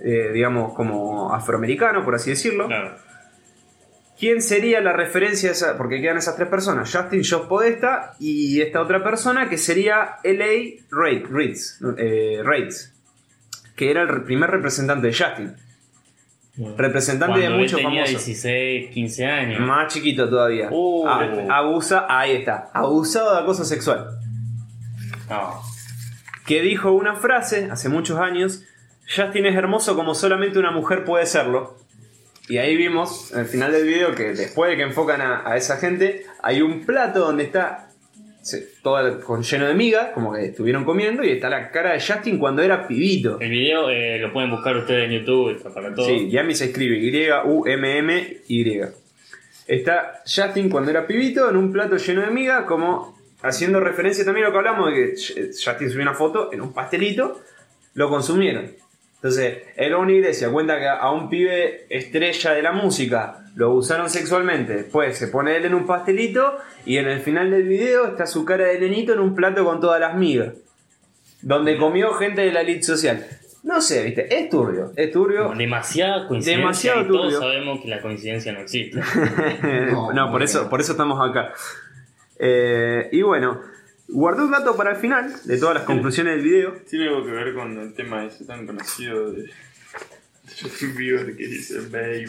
eh, 0.00 0.30
digamos 0.32 0.74
como 0.74 1.32
afroamericano, 1.34 2.04
por 2.04 2.14
así 2.14 2.30
decirlo. 2.30 2.66
Claro. 2.66 2.96
¿Quién 4.18 4.42
sería 4.42 4.80
la 4.80 4.92
referencia? 4.92 5.50
esa- 5.50 5.76
porque 5.76 6.00
quedan 6.00 6.16
esas 6.18 6.36
tres 6.36 6.48
personas: 6.48 6.90
Justin, 6.94 7.22
Josh 7.24 7.48
Podesta 7.48 8.14
y 8.20 8.60
esta 8.60 8.80
otra 8.80 9.02
persona 9.02 9.48
que 9.48 9.58
sería 9.58 10.16
L.A. 10.22 10.84
Reid, 10.96 11.26
eh, 11.98 12.42
que 13.76 13.90
era 13.90 14.02
el 14.02 14.22
primer 14.22 14.50
representante 14.50 15.08
de 15.08 15.12
Justin. 15.12 15.56
Representante 16.56 17.40
de 17.40 17.46
Cuando 17.46 17.56
él 17.56 17.62
muchos 17.62 17.80
tenía 17.80 18.04
famosos. 18.04 18.26
16, 18.26 18.90
15 18.90 19.26
años. 19.26 19.60
Más 19.60 19.92
chiquito 19.92 20.28
todavía. 20.28 20.68
Uh. 20.70 21.06
Ah, 21.06 21.58
abusa, 21.58 22.06
ahí 22.08 22.32
está. 22.36 22.70
Abusado 22.72 23.34
de 23.34 23.40
acoso 23.40 23.64
sexual. 23.64 24.18
No. 25.28 25.60
que 26.46 26.60
dijo 26.60 26.92
una 26.92 27.16
frase 27.16 27.68
hace 27.72 27.88
muchos 27.88 28.20
años, 28.20 28.62
Justin 29.16 29.46
es 29.46 29.56
hermoso 29.56 29.96
como 29.96 30.14
solamente 30.14 30.58
una 30.58 30.70
mujer 30.70 31.04
puede 31.04 31.26
serlo. 31.26 31.76
Y 32.46 32.58
ahí 32.58 32.76
vimos, 32.76 33.32
al 33.32 33.46
final 33.46 33.72
del 33.72 33.86
video, 33.86 34.14
que 34.14 34.34
después 34.34 34.70
de 34.70 34.76
que 34.76 34.82
enfocan 34.82 35.22
a, 35.22 35.48
a 35.48 35.56
esa 35.56 35.78
gente, 35.78 36.26
hay 36.42 36.60
un 36.60 36.84
plato 36.84 37.20
donde 37.20 37.44
está 37.44 37.83
se- 38.44 38.68
todo 38.82 39.20
con 39.20 39.42
lleno 39.42 39.66
de 39.66 39.74
migas, 39.74 40.10
como 40.14 40.32
que 40.34 40.44
estuvieron 40.46 40.84
comiendo, 40.84 41.24
y 41.24 41.30
está 41.30 41.48
la 41.50 41.70
cara 41.70 41.92
de 41.94 42.00
Justin 42.00 42.38
cuando 42.38 42.62
era 42.62 42.86
pibito. 42.86 43.40
El 43.40 43.50
video 43.50 43.90
eh, 43.90 44.18
lo 44.18 44.32
pueden 44.32 44.50
buscar 44.50 44.76
ustedes 44.76 45.06
en 45.10 45.18
YouTube, 45.20 45.56
está 45.56 45.72
para 45.72 45.94
todos. 45.94 46.06
Sí, 46.08 46.30
Yami 46.30 46.54
se 46.54 46.66
escribe 46.66 46.96
Y-U-M-M-Y. 46.98 48.80
Está 49.66 50.22
Justin 50.26 50.68
cuando 50.68 50.90
era 50.90 51.06
pibito 51.06 51.48
en 51.48 51.56
un 51.56 51.72
plato 51.72 51.96
lleno 51.96 52.20
de 52.20 52.30
miga, 52.30 52.66
como 52.66 53.18
haciendo 53.42 53.80
referencia 53.80 54.24
también 54.24 54.44
a 54.46 54.48
lo 54.48 54.52
que 54.52 54.58
hablamos 54.58 54.90
de 54.90 54.94
que 54.94 55.46
Justin 55.52 55.90
subió 55.90 56.02
una 56.02 56.14
foto 56.14 56.52
en 56.52 56.60
un 56.60 56.72
pastelito, 56.72 57.40
lo 57.94 58.08
consumieron. 58.08 58.72
Entonces, 59.16 59.58
el 59.76 59.94
una 59.94 60.12
iglesia 60.12 60.50
cuenta 60.50 60.78
que 60.78 60.86
a 60.86 61.10
un 61.10 61.30
pibe 61.30 61.86
estrella 61.88 62.52
de 62.52 62.62
la 62.62 62.72
música 62.72 63.43
lo 63.54 63.66
abusaron 63.66 64.10
sexualmente, 64.10 64.74
después 64.74 65.16
se 65.16 65.28
pone 65.28 65.56
él 65.56 65.64
en 65.64 65.74
un 65.74 65.86
pastelito 65.86 66.56
y 66.84 66.96
en 66.96 67.06
el 67.06 67.20
final 67.20 67.50
del 67.50 67.64
video 67.64 68.06
está 68.06 68.26
su 68.26 68.44
cara 68.44 68.66
de 68.66 68.80
nenito 68.80 69.12
en 69.12 69.20
un 69.20 69.34
plato 69.34 69.64
con 69.64 69.80
todas 69.80 70.00
las 70.00 70.16
migas. 70.16 70.54
Donde 71.40 71.76
comió 71.76 72.12
gente 72.14 72.40
de 72.40 72.52
la 72.52 72.62
elite 72.62 72.82
social. 72.82 73.24
No 73.62 73.80
sé, 73.80 74.02
viste, 74.04 74.34
es 74.34 74.50
turbio, 74.50 74.92
es 74.96 75.10
turbio. 75.10 75.52
Demasiada 75.56 76.26
coincidencia 76.28 76.58
Demasiado 76.58 77.02
y 77.02 77.06
todos 77.06 77.22
turbio. 77.22 77.40
sabemos 77.40 77.80
que 77.80 77.88
la 77.88 78.02
coincidencia 78.02 78.52
no 78.52 78.60
existe. 78.60 79.00
no, 79.90 80.12
No, 80.12 80.30
por 80.30 80.42
eso, 80.42 80.68
por 80.68 80.80
eso 80.80 80.92
estamos 80.92 81.18
acá. 81.26 81.52
Eh, 82.38 83.08
y 83.12 83.22
bueno, 83.22 83.60
guardé 84.08 84.42
un 84.42 84.50
dato 84.50 84.76
para 84.76 84.90
el 84.90 84.96
final 84.96 85.32
de 85.44 85.58
todas 85.58 85.76
las 85.76 85.84
conclusiones 85.84 86.36
del 86.36 86.44
video. 86.44 86.72
Tiene 86.88 87.08
algo 87.08 87.24
que 87.24 87.30
ver 87.30 87.54
con 87.54 87.78
el 87.78 87.94
tema 87.94 88.24
ese 88.24 88.44
tan 88.44 88.66
conocido 88.66 89.32
de 89.32 89.44
Justin 90.60 90.94
Bieber 90.96 91.36
que 91.36 91.46
dice 91.46 91.80
baby. 91.90 92.26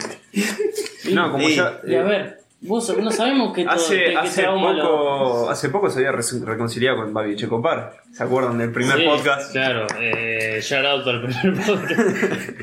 No, 1.14 1.30
como 1.32 1.48
ya. 1.48 1.80
y 1.86 1.94
a 1.94 2.00
eh, 2.00 2.04
ver, 2.04 2.38
vos 2.62 2.96
no 2.98 3.10
sabemos 3.10 3.54
que 3.54 3.64
todo 3.64 3.74
Hace, 3.74 4.04
que- 4.04 4.16
hace, 4.16 4.44
poco, 4.44 5.50
hace 5.50 5.68
poco 5.68 5.90
se 5.90 5.98
había 6.06 6.12
reconciliado 6.12 6.96
con 6.98 7.12
Babi 7.14 7.36
Checopar. 7.36 7.92
¿Se 8.12 8.22
acuerdan 8.24 8.58
del 8.58 8.72
primer 8.72 8.98
Sí, 8.98 9.04
podcast? 9.04 9.52
Claro, 9.52 9.86
eh, 10.00 10.58
shout 10.62 10.84
out 10.84 11.04
para 11.04 11.18
el 11.18 11.22
primer 11.26 11.66
podcast. 11.66 12.50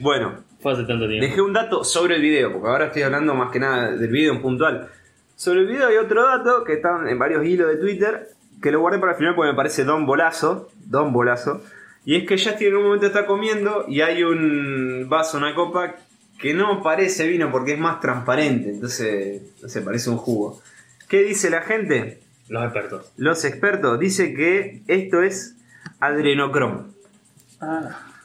Bueno, 0.00 0.34
Fue 0.60 0.72
hace 0.72 0.84
tanto 0.84 1.08
tiempo. 1.08 1.24
dejé 1.26 1.40
un 1.40 1.52
dato 1.54 1.82
sobre 1.84 2.16
el 2.16 2.22
video, 2.22 2.52
porque 2.52 2.68
ahora 2.68 2.86
estoy 2.86 3.02
hablando 3.02 3.34
más 3.34 3.50
que 3.50 3.58
nada 3.58 3.92
del 3.92 4.10
video 4.10 4.34
en 4.34 4.42
puntual. 4.42 4.88
Sobre 5.34 5.60
el 5.60 5.66
video 5.66 5.88
hay 5.88 5.96
otro 5.96 6.22
dato 6.26 6.62
que 6.64 6.74
está 6.74 7.08
en 7.08 7.18
varios 7.18 7.44
hilos 7.46 7.68
de 7.68 7.76
Twitter, 7.76 8.28
que 8.62 8.70
lo 8.70 8.80
guardé 8.80 8.98
para 8.98 9.12
el 9.12 9.18
final 9.18 9.34
porque 9.34 9.50
me 9.52 9.56
parece 9.56 9.84
don 9.84 10.04
bolazo, 10.04 10.68
don 10.84 11.12
bolazo. 11.12 11.62
Y 12.04 12.16
es 12.16 12.26
que 12.26 12.36
Justin 12.38 12.68
en 12.68 12.76
un 12.76 12.82
momento 12.84 13.06
está 13.06 13.24
comiendo 13.26 13.86
y 13.88 14.00
hay 14.02 14.22
un 14.22 15.06
vaso, 15.08 15.38
una 15.38 15.54
copa 15.54 15.94
que 16.38 16.52
no 16.52 16.82
parece 16.82 17.26
vino 17.26 17.50
porque 17.50 17.72
es 17.74 17.78
más 17.78 18.00
transparente, 18.00 18.70
entonces, 18.70 19.42
no 19.62 19.68
sé, 19.68 19.80
parece 19.80 20.10
un 20.10 20.18
jugo. 20.18 20.60
¿Qué 21.08 21.22
dice 21.22 21.48
la 21.48 21.62
gente? 21.62 22.20
Los 22.48 22.62
expertos. 22.64 23.12
Los 23.16 23.44
expertos 23.44 23.98
dicen 23.98 24.36
que 24.36 24.82
esto 24.86 25.22
es 25.22 25.56
adrenocromo. 26.00 26.88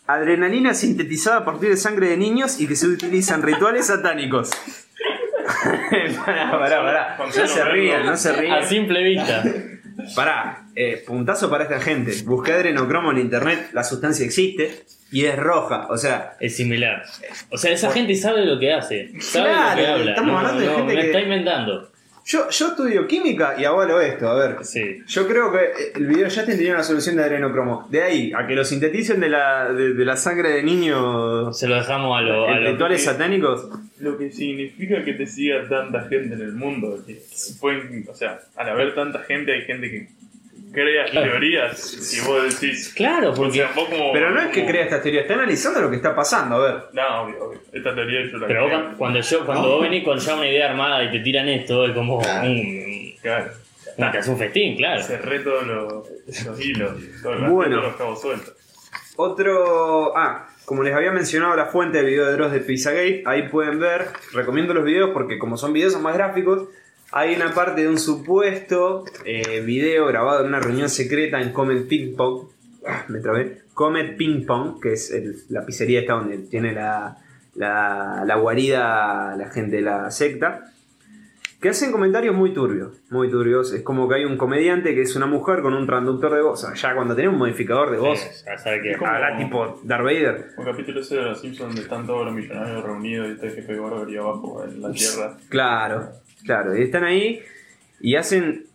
Adrenalina 0.06 0.74
sintetizada 0.74 1.38
a 1.38 1.44
partir 1.44 1.70
de 1.70 1.76
sangre 1.76 2.08
de 2.08 2.16
niños 2.16 2.60
y 2.60 2.66
que 2.66 2.76
se 2.76 2.86
utiliza 2.86 3.34
en 3.34 3.42
rituales 3.42 3.86
satánicos. 3.86 4.50
pará, 6.24 6.50
pará, 6.50 6.82
pará. 6.82 7.16
No 7.18 7.46
se 7.46 7.64
rían, 7.64 8.06
no 8.06 8.16
se 8.16 8.30
A 8.30 8.32
rían. 8.34 8.64
simple 8.66 9.02
vista. 9.02 9.42
Pará, 10.14 10.66
eh, 10.74 11.02
puntazo 11.06 11.48
para 11.50 11.64
esta 11.64 11.80
gente. 11.80 12.12
Busqué 12.24 12.52
adrenocromo 12.52 13.10
en 13.12 13.18
internet, 13.18 13.70
la 13.72 13.84
sustancia 13.84 14.24
existe 14.24 14.82
y 15.10 15.24
es 15.24 15.36
roja. 15.36 15.86
O 15.90 15.96
sea, 15.96 16.36
Es 16.40 16.56
similar. 16.56 17.02
O 17.50 17.58
sea, 17.58 17.72
esa 17.72 17.90
gente 17.92 18.14
sabe 18.14 18.44
lo 18.44 18.58
que 18.58 18.72
hace. 18.72 19.10
Sabe 19.20 19.50
Claro, 19.50 19.70
lo 19.70 19.76
que 19.84 19.86
habla. 19.90 20.10
estamos 20.12 20.32
no, 20.32 20.38
hablando 20.38 20.60
de 20.60 20.66
no, 20.66 20.74
gente 20.76 20.94
me 20.94 21.00
que- 21.00 21.06
está 21.08 21.20
inventando. 21.20 21.92
Yo, 22.24 22.48
yo 22.50 22.68
estudio 22.68 23.06
química 23.06 23.54
y 23.58 23.64
avalo 23.64 24.00
esto. 24.00 24.28
A 24.28 24.34
ver, 24.34 24.64
Sí. 24.64 24.98
Yo 25.06 25.26
creo 25.26 25.52
que 25.52 25.92
el 25.96 26.06
video 26.06 26.26
Justin 26.26 26.56
tenía 26.56 26.74
una 26.74 26.82
solución 26.82 27.16
de 27.16 27.24
adrenocromo. 27.24 27.86
De 27.90 28.02
ahí 28.02 28.32
a 28.36 28.46
que 28.46 28.54
lo 28.54 28.64
sinteticen 28.64 29.20
de 29.20 29.28
la, 29.28 29.72
de, 29.72 29.94
de 29.94 30.04
la 30.04 30.16
sangre 30.16 30.50
de 30.50 30.62
niños 30.62 31.58
Se 31.58 31.66
lo 31.68 31.74
dejamos 31.76 32.18
a 32.18 32.22
los. 32.22 32.48
A 32.48 32.52
en 32.56 32.64
lo- 32.64 32.70
rituales 32.72 33.04
satánicos. 33.04 33.68
Lo 34.00 34.18
que 34.18 34.30
significa 34.32 35.04
que 35.04 35.12
te 35.14 35.26
siga 35.26 35.68
tanta 35.68 36.08
gente 36.08 36.34
en 36.34 36.40
el 36.40 36.52
mundo. 36.52 36.98
Que 37.06 37.14
se 37.30 37.58
pueden, 37.60 38.04
o 38.08 38.14
sea, 38.14 38.40
al 38.56 38.68
haber 38.68 38.94
tanta 38.94 39.20
gente, 39.20 39.52
hay 39.52 39.62
gente 39.62 39.90
que 39.90 40.08
crea 40.72 41.04
teorías. 41.10 42.12
Y 42.14 42.26
vos 42.26 42.60
decís. 42.60 42.92
Claro, 42.94 43.30
O 43.30 43.34
porque. 43.34 43.58
sea, 43.58 43.70
vos 43.74 43.88
como. 43.88 44.12
Pero 44.12 44.30
no 44.30 44.40
es 44.40 44.46
que 44.48 44.60
como- 44.60 44.70
crea 44.72 44.84
estas 44.84 45.02
teorías, 45.02 45.22
está 45.22 45.34
analizando 45.34 45.80
lo 45.80 45.90
que 45.90 45.96
está 45.96 46.14
pasando. 46.14 46.56
A 46.56 46.58
ver. 46.60 46.82
No, 46.92 47.22
obvio, 47.22 47.44
obvio. 47.44 47.60
Esta 47.72 47.94
teoría 47.94 48.20
yo 48.30 48.38
la 48.38 48.46
Pero 48.46 48.60
vos 48.62 48.68
creo. 48.70 48.80
cuando- 48.80 48.98
cuando 48.98 49.20
yo, 49.20 49.46
cuando 49.46 49.68
vos 49.68 49.82
venís 49.82 50.04
con 50.04 50.18
ya 50.18 50.34
una 50.34 50.48
idea 50.48 50.70
armada 50.70 51.04
y 51.04 51.10
te 51.10 51.20
tiran 51.20 51.48
esto, 51.48 51.84
es 51.86 51.92
como 51.92 52.18
un, 52.18 52.22
Claro. 53.22 53.50
un, 53.96 54.10
te 54.10 54.18
hace 54.18 54.30
un 54.30 54.38
festín, 54.38 54.76
claro. 54.76 55.02
Cerré 55.02 55.40
todos 55.40 55.66
los, 55.66 56.08
los 56.46 56.60
hilos. 56.64 56.92
Todos 57.22 57.40
los, 57.40 57.50
Bueno. 57.50 57.76
todos 57.76 57.88
los 57.88 57.96
cabos 57.96 58.20
sueltos. 58.20 58.54
Otro. 59.16 60.16
Ah, 60.16 60.48
como 60.64 60.82
les 60.82 60.94
había 60.94 61.12
mencionado 61.12 61.54
la 61.56 61.66
fuente 61.66 61.98
del 61.98 62.06
video 62.06 62.26
de 62.26 62.32
Dross 62.32 62.52
de 62.52 62.60
Pizzagate, 62.60 63.22
ahí 63.26 63.48
pueden 63.48 63.78
ver. 63.78 64.06
Recomiendo 64.32 64.72
los 64.74 64.84
videos 64.84 65.10
porque, 65.12 65.38
como 65.38 65.56
son 65.56 65.72
videos, 65.72 65.92
son 65.92 66.02
más 66.02 66.14
gráficos. 66.14 66.68
Hay 67.12 67.34
una 67.34 67.52
parte 67.52 67.82
de 67.82 67.88
un 67.88 67.98
supuesto 67.98 69.04
eh, 69.24 69.60
video 69.60 70.06
grabado 70.06 70.40
en 70.40 70.46
una 70.46 70.60
reunión 70.60 70.88
secreta 70.88 71.40
en 71.40 71.52
Comet 71.52 71.86
Ping 71.86 72.16
Pong. 72.16 72.48
Ah, 72.86 73.04
me 73.08 73.20
trabé. 73.20 73.62
Comet 73.74 74.16
Ping 74.16 74.46
Pong, 74.46 74.80
que 74.80 74.94
es 74.94 75.10
el- 75.12 75.36
la 75.50 75.64
pizzería 75.66 76.00
esta 76.00 76.14
donde 76.14 76.38
tiene 76.38 76.72
la, 76.72 77.18
la, 77.54 78.24
la 78.26 78.36
guarida 78.36 79.36
la 79.36 79.50
gente 79.50 79.76
de 79.76 79.82
la 79.82 80.10
secta. 80.10 80.68
Que 81.60 81.68
hacen 81.68 81.92
comentarios 81.92 82.34
muy 82.34 82.52
turbios, 82.52 82.96
muy 83.10 83.30
turbios. 83.30 83.72
Es 83.72 83.82
como 83.82 84.08
que 84.08 84.16
hay 84.16 84.24
un 84.24 84.36
comediante 84.36 84.94
que 84.96 85.02
es 85.02 85.14
una 85.14 85.26
mujer 85.26 85.62
con 85.62 85.74
un 85.74 85.86
transductor 85.86 86.34
de 86.34 86.42
voz. 86.42 86.64
O 86.64 86.66
sea, 86.66 86.74
ya 86.74 86.94
cuando 86.96 87.14
tenés 87.14 87.30
un 87.30 87.38
modificador 87.38 87.90
de 87.92 87.98
voz, 87.98 88.18
Sí, 88.18 88.44
ya 88.46 88.58
sabe 88.58 88.80
que- 88.82 88.94
habla 88.94 89.36
tipo 89.36 89.80
Darth 89.84 90.02
Vader. 90.04 90.46
Un 90.56 90.64
capítulo 90.64 91.00
ese 91.00 91.16
de 91.16 91.22
los 91.22 91.40
Simpsons 91.40 91.68
donde 91.68 91.82
están 91.82 92.04
todos 92.06 92.24
los 92.24 92.34
millonarios 92.34 92.82
reunidos 92.82 93.28
y 93.28 93.32
está 93.32 93.46
el 93.46 93.52
jefe 93.52 93.76
Gordo 93.76 94.06
ahí 94.08 94.16
abajo 94.16 94.64
en 94.64 94.80
la 94.82 94.90
tierra. 94.90 95.36
Claro, 95.50 96.08
claro. 96.44 96.76
Y 96.76 96.82
están 96.82 97.04
ahí 97.04 97.40
y 98.00 98.16
hacen. 98.16 98.66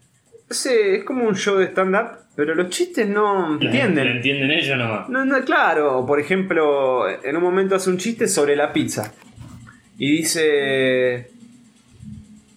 No 0.49 0.55
sé, 0.55 0.95
es 0.97 1.03
como 1.03 1.25
un 1.27 1.35
show 1.35 1.57
de 1.57 1.65
stand-up, 1.65 2.19
pero 2.35 2.55
los 2.55 2.69
chistes 2.69 3.07
no 3.07 3.47
Lo 3.49 3.53
entienden. 3.65 4.07
entienden 4.07 4.51
ellos 4.51 4.77
nomás. 4.77 5.09
No, 5.09 5.25
no, 5.25 5.43
claro, 5.43 6.05
por 6.05 6.19
ejemplo, 6.21 7.09
en 7.09 7.35
un 7.35 7.43
momento 7.43 7.75
hace 7.75 7.89
un 7.89 7.97
chiste 7.97 8.27
sobre 8.27 8.55
la 8.55 8.71
pizza. 8.71 9.13
Y 9.97 10.11
dice. 10.17 11.31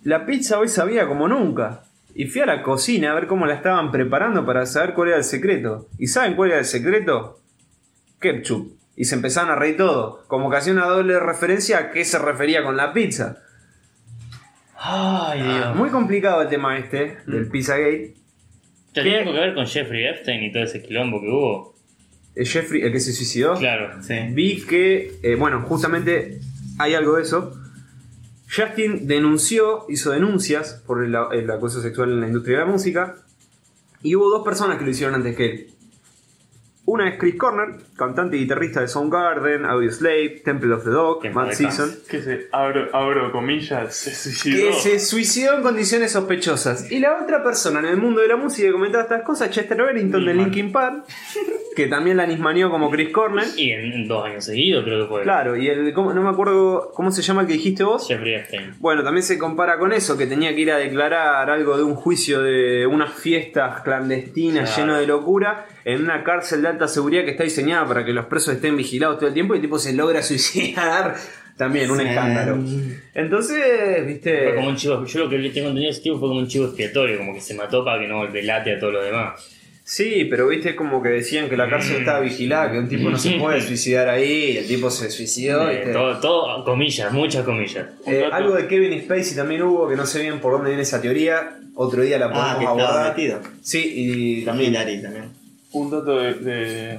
La 0.05 0.25
pizza 0.25 0.59
hoy 0.59 0.69
sabía 0.69 1.07
como 1.07 1.29
nunca. 1.29 1.83
Y 2.15 2.27
fui 2.27 2.41
a 2.41 2.47
la 2.47 2.63
cocina 2.63 3.13
a 3.13 3.15
ver 3.15 3.27
cómo 3.27 3.47
la 3.47 3.55
estaban 3.55 3.91
preparando 3.91 4.45
para 4.47 4.67
saber 4.67 4.95
cuál 4.95 5.09
era 5.09 5.19
el 5.19 5.25
secreto. 5.25 5.89
¿Y 5.99 6.07
saben 6.07 6.35
cuál 6.35 6.51
era 6.51 6.59
el 6.61 6.65
secreto? 6.65 7.41
Ketchup. 8.21 8.73
Y 8.97 9.05
se 9.05 9.15
empezaron 9.15 9.51
a 9.51 9.57
reír 9.57 9.77
todo. 9.77 10.25
Como 10.27 10.51
que 10.51 10.57
hacía 10.57 10.73
una 10.73 10.87
doble 10.87 11.19
referencia 11.21 11.79
a 11.79 11.91
qué 11.91 12.05
se 12.05 12.19
refería 12.19 12.63
con 12.63 12.77
la 12.77 12.93
pizza. 12.93 13.39
Ay, 14.83 15.43
Dios. 15.43 15.77
Muy 15.77 15.91
complicado 15.91 16.41
el 16.41 16.49
tema 16.49 16.79
este, 16.79 17.19
del 17.27 17.49
Pizzagate. 17.49 18.15
¿Te 18.95 19.03
tiene 19.03 19.19
algo 19.19 19.33
que 19.35 19.39
ver 19.39 19.55
con 19.55 19.67
Jeffrey 19.67 20.07
Epstein 20.07 20.43
y 20.43 20.53
todo 20.53 20.63
ese 20.63 20.83
quilombo 20.83 21.21
que 21.21 21.29
hubo? 21.29 21.75
El 22.35 22.47
Jeffrey, 22.49 22.83
el 22.83 22.91
que 22.91 23.01
se 23.01 23.13
suicidó. 23.13 23.55
Claro, 23.57 24.03
sí. 24.03 24.15
Vi 24.31 24.65
que, 24.67 25.13
eh, 25.23 25.37
bueno, 25.37 25.61
justamente 25.63 26.41
hay 26.79 26.95
algo 26.95 27.17
de 27.17 27.23
eso. 27.23 27.61
Justin 28.49 29.07
denunció, 29.07 29.85
hizo 29.91 30.13
denuncias 30.13 30.83
por 30.87 31.05
el, 31.05 31.15
el 31.33 31.51
acoso 31.51 31.83
sexual 31.83 32.13
en 32.13 32.21
la 32.23 32.27
industria 32.29 32.61
de 32.61 32.65
la 32.65 32.71
música. 32.71 33.17
Y 34.03 34.17
hubo 34.17 34.31
dos 34.31 34.43
personas 34.45 34.79
que 34.79 34.85
lo 34.85 34.91
hicieron 34.91 35.15
antes 35.15 35.37
que 35.37 35.45
él. 35.45 35.71
Una 36.93 37.09
es 37.09 37.19
Chris 37.21 37.37
Corner, 37.37 37.77
cantante 37.97 38.37
y 38.37 38.41
guitarrista 38.41 38.81
de 38.81 38.89
Soundgarden, 38.89 39.65
Audioslave, 39.65 40.43
Temple 40.45 40.75
of 40.75 40.83
the 40.83 40.91
Dog, 40.91 41.25
Mad 41.33 41.53
Season. 41.53 41.95
Que 42.09 42.21
se 42.21 42.49
abro, 42.51 42.89
abro 42.93 43.31
comillas, 43.31 43.95
se 43.95 44.13
suicidó. 44.13 44.67
Que 44.67 44.73
se 44.73 44.99
suicidó 44.99 45.55
en 45.55 45.63
condiciones 45.63 46.11
sospechosas. 46.11 46.91
Y 46.91 46.99
la 46.99 47.23
otra 47.23 47.45
persona 47.45 47.79
en 47.79 47.87
el 47.87 47.97
mundo 47.97 48.21
de 48.21 48.27
la 48.27 48.35
música 48.35 48.67
que 48.67 48.73
comentaba 48.73 49.05
estas 49.05 49.23
cosas, 49.23 49.51
Chester 49.51 49.81
Bennington 49.81 50.27
de. 50.27 50.35
Linkin 50.35 50.73
Park, 50.73 51.05
que 51.85 51.89
también 51.89 52.17
la 52.17 52.27
nismaneó 52.27 52.71
como 52.71 52.91
Chris 52.91 53.11
Corner. 53.11 53.45
Y 53.57 53.71
en, 53.71 53.93
en 53.93 54.09
dos 54.09 54.25
años 54.25 54.45
seguidos 54.45 54.85
creo 54.85 55.03
que 55.03 55.09
fue. 55.09 55.23
Claro, 55.23 55.57
y 55.57 55.69
el, 55.69 55.93
¿cómo- 55.93 56.13
no 56.13 56.23
me 56.23 56.29
acuerdo 56.31 56.91
cómo 56.95 57.11
se 57.11 57.23
llama 57.23 57.43
el 57.43 57.47
que 57.47 57.55
dijiste 57.55 57.83
vos. 57.85 58.07
Jeffrey 58.07 58.35
Epstein. 58.35 58.75
Bueno, 58.79 59.03
también 59.03 59.23
se 59.23 59.39
compara 59.39 59.79
con 59.79 59.93
eso, 59.93 60.17
que 60.19 60.27
tenía 60.27 60.55
que 60.55 60.61
ir 60.61 60.71
a 60.73 60.77
declarar 60.77 61.49
algo 61.51 61.77
de 61.77 61.83
un 61.85 61.95
juicio 61.95 62.43
de 62.43 62.87
unas 62.87 63.13
fiestas 63.13 63.81
clandestinas 63.83 64.71
Claro. 64.75 64.83
lleno 64.93 64.99
de 65.01 65.07
locura 65.07 65.67
en 65.85 66.03
una 66.03 66.23
cárcel 66.25 66.63
de 66.63 66.69
alta 66.69 66.89
seguridad 66.89 67.25
que 67.25 67.31
está 67.33 67.45
diseñada 67.45 67.87
para 67.87 68.05
que 68.05 68.13
los 68.13 68.27
presos 68.27 68.55
estén 68.55 68.77
vigilados 68.77 69.19
todo 69.19 69.29
el 69.29 69.35
tiempo 69.35 69.55
y 69.55 69.59
el 69.59 69.63
tipo 69.63 69.79
se 69.79 69.93
logra 69.95 70.23
suicidar. 70.23 71.15
También 71.57 71.91
un 71.91 71.99
Sí. 71.99 72.07
escándalo. 72.07 72.59
Entonces, 73.15 73.59
Fue 73.59 74.03
viste. 74.07 74.55
como 74.55 74.69
un 74.69 74.77
chivo, 74.77 75.05
yo 75.05 75.19
lo 75.25 75.29
que 75.29 75.37
tengo 75.51 75.69
entendido 75.69 75.85
de 75.85 75.91
ese 75.91 76.01
tipo 76.03 76.19
fue 76.19 76.29
como 76.29 76.41
un 76.41 76.47
chivo 76.49 76.67
expiatorio, 76.67 77.19
como 77.19 77.35
que 77.35 77.41
se 77.41 77.55
mató 77.55 77.85
para 77.85 78.01
que 78.01 78.09
no 78.09 78.27
delate 78.27 78.75
a 78.77 78.79
todo 78.79 78.93
lo 78.93 79.03
demás. 79.03 79.59
Sí, 79.93 80.25
pero 80.31 80.47
viste 80.47 80.77
como 80.77 81.03
que 81.03 81.09
decían 81.09 81.49
que 81.49 81.57
la 81.57 81.69
cárcel 81.69 81.97
estaba 81.97 82.21
vigilada, 82.21 82.71
que 82.71 82.79
un 82.79 82.89
tipo 82.89 83.11
no 83.11 83.19
se 83.19 83.33
puede 83.33 83.61
suicidar 83.61 84.09
ahí, 84.09 84.53
y 84.53 84.57
el 84.59 84.69
tipo 84.69 84.89
se 84.89 85.11
suicidó. 85.11 85.69
Eh, 85.69 85.79
¿viste? 85.79 85.93
todo, 85.93 86.21
todo, 86.21 86.65
comillas, 86.65 87.13
muchas 87.13 87.45
comillas. 87.45 87.87
Eh, 88.07 88.25
algo 88.31 88.55
de 88.55 88.69
Kevin 88.69 89.03
Spacey 89.03 89.35
también 89.35 89.63
hubo, 89.63 89.89
que 89.89 89.97
no 89.97 90.07
sé 90.07 90.23
bien 90.23 90.39
por 90.39 90.53
dónde 90.53 90.69
viene 90.71 90.85
esa 90.85 91.01
teoría. 91.03 91.59
Otro 91.75 92.03
día 92.03 92.21
la 92.21 92.29
podemos 92.31 92.51
Ah, 92.53 92.59
que 92.59 92.65
estaba 92.67 92.83
abordar. 92.89 93.17
metido. 93.17 93.41
Sí, 93.63 93.93
y 93.97 94.45
También 94.45 94.77
Ari 94.77 95.03
también. 95.03 95.25
Un 95.73 95.91
dato 95.91 96.19
de, 96.21 96.35
de- 96.35 96.99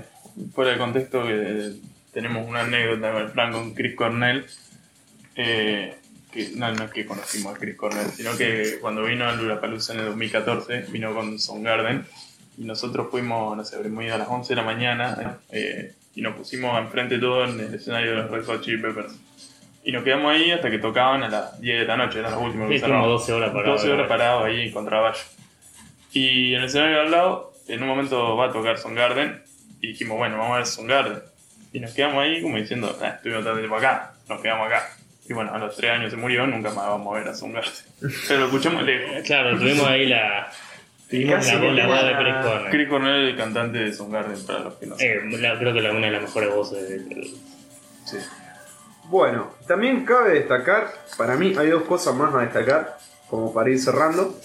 fuera 0.53 0.71
de 0.71 0.77
contexto 0.77 1.23
que 1.25 1.71
tenemos 2.13 2.45
una 2.45 2.59
anécdota 2.61 3.13
con 3.13 3.21
el 3.21 3.31
plan 3.31 3.53
con 3.53 3.73
Chris 3.73 3.95
Cornell. 3.95 4.43
eh, 5.37 5.93
que 6.29 6.49
no, 6.55 6.71
no 6.73 6.85
es 6.85 6.91
que 6.91 7.05
conocimos 7.05 7.55
a 7.55 7.57
Chris 7.57 7.75
Cornell, 7.75 8.07
sino 8.13 8.35
que 8.37 8.79
cuando 8.81 9.03
vino 9.03 9.27
a 9.29 9.33
Lollapalooza 9.35 9.93
en 9.93 9.99
el 9.99 10.05
2014, 10.07 10.85
vino 10.89 11.13
con 11.13 11.37
Soundgarden 11.39 12.05
y 12.61 12.65
nosotros 12.65 13.07
fuimos, 13.09 13.57
no 13.57 13.65
sé, 13.65 13.75
habríamos 13.75 14.03
ido 14.03 14.13
a 14.13 14.17
las 14.19 14.27
11 14.27 14.49
de 14.49 14.55
la 14.55 14.63
mañana 14.63 15.39
eh, 15.49 15.93
y 16.13 16.21
nos 16.21 16.35
pusimos 16.35 16.77
enfrente 16.77 17.17
todo 17.17 17.45
en 17.45 17.59
el 17.59 17.73
escenario 17.73 18.11
de 18.11 18.17
los 18.17 18.29
Red 18.29 18.45
Hot 18.45 18.61
Chili 18.61 18.79
Peppers. 18.79 19.15
Y 19.83 19.91
nos 19.91 20.03
quedamos 20.03 20.31
ahí 20.31 20.51
hasta 20.51 20.69
que 20.69 20.77
tocaban 20.77 21.23
a 21.23 21.29
las 21.29 21.59
10 21.59 21.79
de 21.79 21.85
la 21.87 21.97
noche, 21.97 22.19
eran 22.19 22.33
los 22.33 22.41
últimos 22.41 22.69
que 22.69 22.77
cerraban. 22.77 23.09
12 23.09 23.33
horas 23.33 23.49
parados. 23.49 23.81
12 23.81 23.93
horas 23.93 24.07
parados 24.07 24.45
ahí 24.45 24.67
en 24.67 24.71
contraballo. 24.71 25.23
Y 26.13 26.53
en 26.53 26.59
el 26.59 26.65
escenario 26.67 26.97
de 26.97 27.01
al 27.01 27.11
lado, 27.11 27.53
en 27.67 27.81
un 27.81 27.89
momento 27.89 28.37
va 28.37 28.45
a 28.45 28.51
tocar 28.51 28.77
Garden 28.93 29.41
y 29.81 29.87
dijimos, 29.87 30.17
bueno, 30.17 30.37
vamos 30.37 30.53
a 30.53 30.57
ver 30.57 30.67
Soundgarden. 30.67 31.19
Y 31.73 31.79
nos 31.79 31.93
quedamos 31.95 32.23
ahí 32.23 32.43
como 32.43 32.57
diciendo, 32.57 32.95
ah, 33.01 33.07
estuvimos 33.07 33.43
tanto 33.43 33.57
tiempo 33.57 33.77
acá, 33.77 34.13
nos 34.29 34.39
quedamos 34.39 34.67
acá. 34.67 34.87
Y 35.27 35.33
bueno, 35.33 35.51
a 35.51 35.57
los 35.57 35.75
3 35.75 35.93
años 35.93 36.11
se 36.11 36.17
murió, 36.17 36.45
nunca 36.45 36.69
más 36.69 36.85
vamos 36.85 37.15
a 37.15 37.19
ver 37.19 37.27
a 37.27 37.33
Soundgarden. 37.33 37.71
Pero 38.27 38.39
lo 38.41 38.45
escuchamos 38.45 38.83
lejos. 38.83 39.25
Claro, 39.25 39.57
tuvimos 39.57 39.87
ahí 39.87 40.05
la. 40.05 40.51
La, 41.11 41.41
la 41.73 41.87
voz 41.87 42.03
de 42.05 42.15
Chris 42.17 42.33
Cornell. 42.43 42.71
Chris 42.71 42.89
Cornell, 42.89 43.27
el 43.29 43.35
cantante 43.37 43.77
de 43.79 43.93
Soundgarden, 43.93 44.45
para 44.45 44.59
los 44.59 44.73
que 44.75 44.85
no 44.87 44.97
saben. 44.97 45.31
Eh, 45.33 45.37
la- 45.39 45.59
creo 45.59 45.73
que 45.73 45.81
la, 45.81 45.91
una 45.91 46.05
de 46.07 46.11
las 46.11 46.21
mejores 46.21 46.53
voces 46.55 46.89
de, 46.89 46.99
de- 46.99 47.33
Sí. 48.05 48.17
Bueno, 49.09 49.51
también 49.67 50.05
cabe 50.05 50.33
destacar, 50.35 50.87
para 51.17 51.35
mí 51.35 51.53
hay 51.57 51.69
dos 51.69 51.83
cosas 51.83 52.15
más 52.15 52.33
a 52.33 52.39
destacar, 52.39 52.97
como 53.29 53.53
para 53.53 53.69
ir 53.69 53.77
cerrando. 53.79 54.35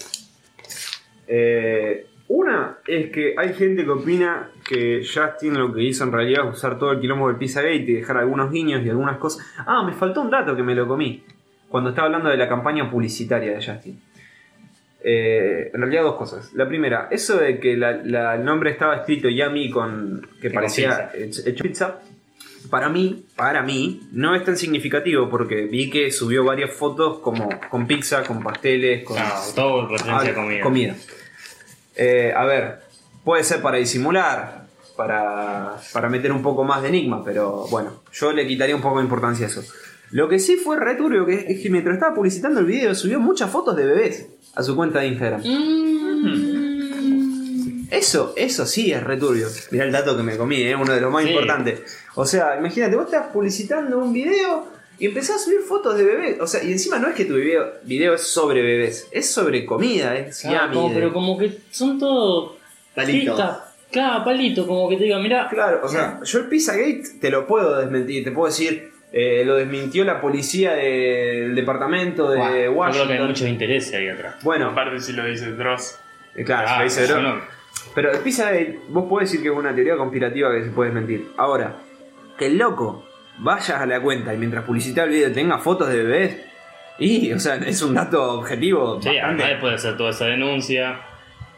Eh, 1.27 2.05
una 2.29 2.77
es 2.85 3.09
que 3.11 3.35
hay 3.37 3.53
gente 3.53 3.83
que 3.85 3.89
opina 3.89 4.49
que 4.67 5.01
Justin 5.05 5.57
lo 5.57 5.73
que 5.73 5.83
hizo 5.83 6.03
en 6.03 6.11
realidad 6.11 6.45
es 6.47 6.55
usar 6.55 6.77
todo 6.77 6.91
el 6.91 6.99
quilombo 6.99 7.27
del 7.29 7.37
Pizzagate 7.37 7.75
y 7.75 7.93
dejar 7.93 8.17
algunos 8.17 8.51
guiños 8.51 8.83
y 8.85 8.89
algunas 8.89 9.17
cosas. 9.17 9.45
Ah, 9.65 9.83
me 9.85 9.93
faltó 9.93 10.21
un 10.21 10.29
dato 10.29 10.55
que 10.55 10.63
me 10.63 10.75
lo 10.75 10.87
comí 10.87 11.23
cuando 11.69 11.89
estaba 11.91 12.07
hablando 12.07 12.29
de 12.29 12.37
la 12.37 12.49
campaña 12.49 12.89
publicitaria 12.91 13.53
de 13.57 13.65
Justin. 13.65 14.01
Eh, 15.03 15.69
en 15.73 15.79
realidad 15.81 16.03
dos 16.03 16.15
cosas. 16.15 16.51
La 16.53 16.67
primera, 16.67 17.07
eso 17.11 17.37
de 17.37 17.59
que 17.59 17.77
la- 17.77 17.93
la- 18.03 18.35
el 18.35 18.43
nombre 18.43 18.71
estaba 18.71 18.95
escrito 18.97 19.29
Yummy 19.29 19.69
con 19.69 20.27
que 20.41 20.49
parecía 20.51 21.11
hecho 21.13 21.41
hecho 21.45 21.63
pizza, 21.63 21.99
para 22.69 22.89
mí, 22.89 23.25
para 23.35 23.61
mí, 23.61 24.01
no 24.11 24.35
es 24.35 24.43
tan 24.43 24.57
significativo 24.57 25.29
porque 25.29 25.65
vi 25.65 25.89
que 25.89 26.11
subió 26.11 26.43
varias 26.43 26.71
fotos 26.73 27.19
como 27.19 27.47
con 27.69 27.87
pizza, 27.87 28.23
con 28.23 28.41
pasteles, 28.43 29.03
con 29.03 29.17
No, 29.17 29.23
todo 29.55 29.87
referencia 29.87 30.31
a 30.31 30.33
comida. 30.63 30.95
Eh, 31.95 32.33
a 32.35 32.43
ver, 32.45 32.79
puede 33.23 33.43
ser 33.43 33.61
para 33.61 33.77
disimular, 33.77 34.65
para, 34.97 35.75
para 35.93 36.09
meter 36.09 36.31
un 36.31 36.41
poco 36.41 36.63
más 36.63 36.81
de 36.81 36.89
enigma, 36.89 37.23
pero 37.23 37.67
bueno, 37.69 38.01
yo 38.11 38.33
le 38.33 38.45
quitaría 38.47 38.75
un 38.75 38.81
poco 38.81 38.97
de 38.97 39.03
importancia 39.03 39.45
a 39.45 39.49
eso. 39.49 39.63
Lo 40.11 40.29
que 40.29 40.39
sí 40.39 40.55
fue 40.55 40.79
returbio 40.79 41.25
que 41.25 41.45
es 41.49 41.59
que 41.61 41.69
mientras 41.69 41.95
estaba 41.95 42.15
publicitando 42.15 42.59
el 42.61 42.65
video 42.65 42.95
subió 42.95 43.19
muchas 43.19 43.49
fotos 43.51 43.75
de 43.75 43.85
bebés 43.85 44.27
a 44.55 44.63
su 44.63 44.75
cuenta 44.75 44.99
de 44.99 45.07
Instagram. 45.07 45.41
Eso, 47.89 48.33
eso 48.35 48.65
sí 48.65 48.91
es 48.91 49.03
returbio. 49.03 49.47
Mirá 49.71 49.85
el 49.85 49.91
dato 49.91 50.15
que 50.17 50.23
me 50.23 50.35
comí, 50.37 50.61
¿eh? 50.61 50.75
uno 50.75 50.93
de 50.93 50.99
los 51.01 51.11
más 51.11 51.23
Sí. 51.23 51.29
importantes. 51.29 51.81
O 52.15 52.25
sea, 52.25 52.57
imagínate, 52.57 52.95
vos 52.95 53.05
estás 53.05 53.27
publicitando 53.31 53.97
un 53.99 54.11
video 54.13 54.67
y 54.99 55.05
empezás 55.05 55.37
a 55.37 55.39
subir 55.39 55.59
fotos 55.61 55.97
de 55.97 56.03
bebés. 56.03 56.39
O 56.41 56.47
sea, 56.47 56.63
y 56.63 56.71
encima 56.71 56.99
no 56.99 57.07
es 57.07 57.15
que 57.15 57.25
tu 57.25 57.35
video, 57.35 57.65
video 57.83 58.13
es 58.15 58.21
sobre 58.23 58.61
bebés, 58.61 59.07
es 59.11 59.29
sobre 59.29 59.65
comida, 59.65 60.15
es 60.17 60.43
yummy 60.43 60.73
como- 60.73 60.93
pero 60.93 61.13
como 61.13 61.37
que 61.37 61.59
son 61.71 61.97
todos. 61.97 62.53
Palitos. 62.93 63.39
Claro, 63.91 64.25
palito, 64.25 64.67
como 64.67 64.89
que 64.89 64.97
te 64.97 65.05
diga, 65.05 65.19
mira. 65.19 65.47
Claro, 65.49 65.79
o 65.83 65.87
sea, 65.87 66.19
yo 66.23 66.39
el 66.39 66.47
Pizzagate 66.47 67.03
te 67.21 67.29
lo 67.29 67.47
puedo 67.47 67.77
desmentir, 67.79 68.23
te 68.25 68.31
puedo 68.31 68.47
decir, 68.47 68.91
eh, 69.11 69.43
lo 69.45 69.55
desmintió 69.55 70.03
la 70.03 70.19
policía 70.21 70.73
del 70.73 71.55
departamento 71.55 72.29
de 72.29 72.37
Buah, 72.37 72.47
yo 72.47 72.51
creo 72.51 72.67
Yo 72.67 72.73
creo 72.73 72.91
que 72.91 73.13
hay 73.13 73.19
Washington. 73.19 73.27
mucho 73.27 73.47
interés 73.47 73.93
ahí 73.93 74.07
atrás. 74.09 74.35
Bueno, 74.43 74.69
Aparte 74.69 74.99
si 74.99 75.13
lo 75.13 75.23
dice 75.25 75.51
Dross. 75.53 75.99
eh, 76.35 76.43
claro, 76.43 76.67
Ah, 76.69 76.77
lo 76.79 76.83
dice 76.83 77.07
no- 77.21 77.41
Pero 77.95 78.11
el 78.11 78.19
Pizzagate, 78.19 78.79
vos 78.89 79.05
podés 79.09 79.29
decir 79.29 79.41
que 79.43 79.49
es 79.51 79.55
una 79.57 79.73
teoría 79.73 79.95
conspirativa 79.95 80.51
que 80.51 80.63
se 80.65 80.71
puede 80.71 80.91
desmentir. 80.91 81.29
Ahora, 81.37 81.75
que 82.37 82.47
el 82.47 82.57
loco 82.57 83.05
vayas 83.39 83.69
a 83.71 83.85
la 83.85 84.01
cuenta 84.01 84.33
y 84.33 84.37
mientras 84.37 84.63
publicita 84.65 85.03
el 85.03 85.09
video 85.11 85.31
tenga 85.31 85.57
fotos 85.59 85.89
de 85.89 85.97
bebés, 86.03 86.37
y, 86.99 87.31
o 87.31 87.39
sea, 87.39 87.55
es 87.55 87.81
un 87.83 87.93
dato 87.93 88.39
objetivo. 88.39 88.99
Sí, 89.01 89.07
bastante- 89.09 89.21
además 89.21 89.47
después 89.49 89.71
de 89.71 89.75
hacer 89.75 89.97
toda 89.97 90.09
esa 90.09 90.25
denuncia. 90.25 90.99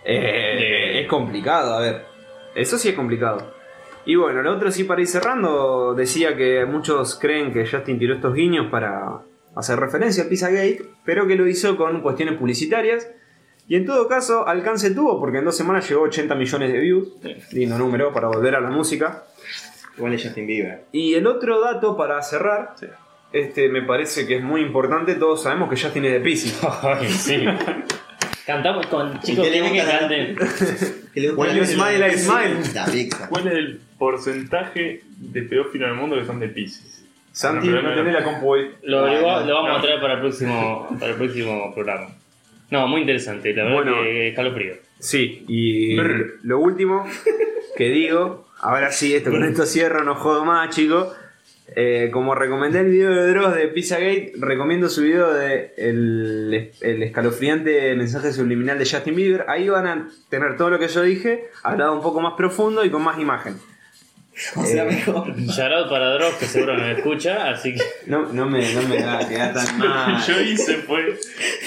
Eh, 0.03 0.19
De- 0.19 1.01
es 1.01 1.07
complicado, 1.07 1.73
a 1.75 1.81
ver. 1.81 2.05
Eso 2.55 2.77
sí 2.77 2.89
es 2.89 2.95
complicado. 2.95 3.53
Y 4.09 4.15
bueno, 4.15 4.41
lo 4.41 4.55
otro 4.55 4.71
sí 4.71 4.85
para 4.85 5.01
ir 5.01 5.07
cerrando, 5.07 5.93
decía 5.93 6.35
que 6.35 6.65
muchos 6.65 7.19
creen 7.19 7.53
que 7.53 7.67
Justin 7.67 7.99
tiró 7.99 8.15
estos 8.15 8.33
guiños 8.33 8.65
para 8.71 9.19
hacer 9.55 9.79
referencia 9.79 10.23
al 10.23 10.29
Pizzagate, 10.29 10.81
pero 11.05 11.27
que 11.27 11.35
lo 11.35 11.45
hizo 11.47 11.77
con 11.77 12.01
cuestiones 12.01 12.35
publicitarias. 12.39 13.07
Y 13.67 13.75
en 13.75 13.85
todo 13.85 14.07
caso, 14.07 14.47
alcance 14.47 14.89
tuvo 14.95 15.19
porque 15.19 15.37
en 15.37 15.45
dos 15.45 15.55
semanas 15.55 15.87
llegó 15.87 16.01
a 16.01 16.07
80 16.07 16.33
millones 16.33 16.73
de 16.73 16.79
views. 16.79 17.07
Lindo 17.51 17.77
número 17.77 18.11
para 18.11 18.29
volver 18.29 18.55
a 18.55 18.61
la 18.61 18.71
música. 18.71 19.25
Igual 19.95 20.13
es 20.15 20.23
Justin 20.23 20.47
Bieber. 20.47 20.85
Y 20.91 21.13
el 21.13 21.27
otro 21.27 21.61
dato 21.61 21.95
para 21.95 22.19
cerrar, 22.23 22.73
Sí. 22.79 22.87
este 23.31 23.69
me 23.69 23.83
parece 23.83 24.25
que 24.25 24.37
es 24.37 24.43
muy 24.43 24.61
importante. 24.61 25.13
Todos 25.15 25.43
sabemos 25.43 25.69
que 25.69 25.79
Justin 25.79 26.05
es 26.05 26.13
de 26.13 26.19
Pisces. 26.21 26.59
Sí. 27.09 27.45
Cantamos 28.47 28.87
con 28.87 29.19
chicos 29.19 29.47
que 29.47 29.83
canten. 29.87 30.35
Que 31.13 31.19
le 31.21 31.29
gusta 31.29 31.41
When 31.41 31.51
la- 31.51 31.57
you 31.59 31.65
smile, 31.65 32.07
I 32.07 32.17
smile. 32.17 32.55
La 32.73 32.85
pizza. 32.85 33.29
¿Cuál 33.29 33.47
es 33.49 33.53
el 33.53 33.81
porcentaje 33.99 35.01
de 35.17 35.41
pedófilos 35.43 35.87
en 35.89 35.93
el 35.95 35.99
mundo 36.01 36.15
que 36.17 36.25
son 36.25 36.39
de 36.39 36.47
Pisces? 36.47 37.05
Santi, 37.31 37.67
No, 37.69 37.81
tenés 37.93 38.13
la 38.13 38.23
compu 38.23 38.53
hoy. 38.53 38.71
Lo, 38.83 39.05
averigua- 39.05 39.41
no, 39.41 39.45
lo 39.45 39.53
vamos 39.55 39.69
no. 39.71 39.77
a 39.77 39.81
traer 39.81 40.01
para 40.01 40.13
el 40.15 40.19
próximo, 40.21 40.87
para 40.99 41.11
el 41.11 41.17
próximo 41.17 41.73
programa. 41.73 42.07
No, 42.71 42.87
muy 42.87 43.01
interesante, 43.01 43.53
la 43.53 43.63
verdad 43.63 43.75
Bueno. 43.83 44.01
que 44.03 44.27
escalofrío. 44.29 44.73
Sí, 44.99 45.45
y 45.47 45.95
Brr. 45.95 46.39
lo 46.43 46.59
último 46.59 47.05
que 47.77 47.89
digo, 47.89 48.47
ahora 48.59 48.91
sí, 48.91 49.13
esto 49.15 49.31
con 49.31 49.43
esto 49.43 49.65
cierro, 49.65 50.03
no 50.03 50.15
jodo 50.15 50.43
más, 50.45 50.75
chicos. 50.75 51.15
Eh, 51.75 52.09
como 52.11 52.33
recomendé 52.33 52.79
el 52.79 52.89
video 52.89 53.11
de 53.11 53.27
Dross 53.29 53.53
de 53.55 53.67
Pizzagate, 53.67 54.33
recomiendo 54.39 54.89
su 54.89 55.03
video 55.03 55.31
de 55.31 55.71
el, 55.77 56.71
el 56.81 57.03
escalofriante 57.03 57.95
mensaje 57.95 58.33
subliminal 58.33 58.79
de 58.79 58.85
Justin 58.89 59.15
Bieber. 59.15 59.45
Ahí 59.47 59.69
van 59.69 59.85
a 59.85 60.09
tener 60.29 60.57
todo 60.57 60.71
lo 60.71 60.79
que 60.79 60.87
yo 60.87 61.03
dije, 61.03 61.45
hablado 61.61 61.93
un 61.93 62.01
poco 62.01 62.21
más 62.21 62.33
profundo 62.33 62.83
y 62.83 62.89
con 62.89 63.03
más 63.03 63.19
imagen. 63.19 63.55
O 64.55 64.63
sea, 64.65 64.83
Eh, 64.83 64.85
mejor. 64.87 65.35
Shoutout 65.37 65.89
para 65.89 66.13
Dross, 66.13 66.35
que 66.35 66.45
seguro 66.45 66.77
nos 66.77 66.97
escucha, 66.97 67.49
así 67.49 67.75
que. 67.75 67.81
No, 68.07 68.31
no, 68.33 68.45
me, 68.45 68.73
no 68.73 68.81
me 68.83 69.03
va 69.03 69.19
a 69.19 69.27
quedar 69.27 69.53
tan 69.53 69.79
Lo 69.79 69.87
mal. 69.89 70.23
que 70.25 70.31
yo 70.33 70.41
hice 70.41 70.75
fue 70.77 71.17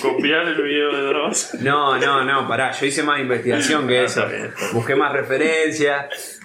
copiar 0.00 0.48
el 0.48 0.62
video 0.62 0.90
de 0.96 1.02
Dross. 1.08 1.54
No, 1.60 1.98
no, 1.98 2.24
no, 2.24 2.48
pará, 2.48 2.72
yo 2.72 2.86
hice 2.86 3.02
más 3.02 3.20
investigación 3.20 3.86
que 3.86 3.98
Ah, 4.00 4.04
eso. 4.04 4.26
Busqué 4.72 4.94
más 4.96 5.12
referencias. 5.12 6.40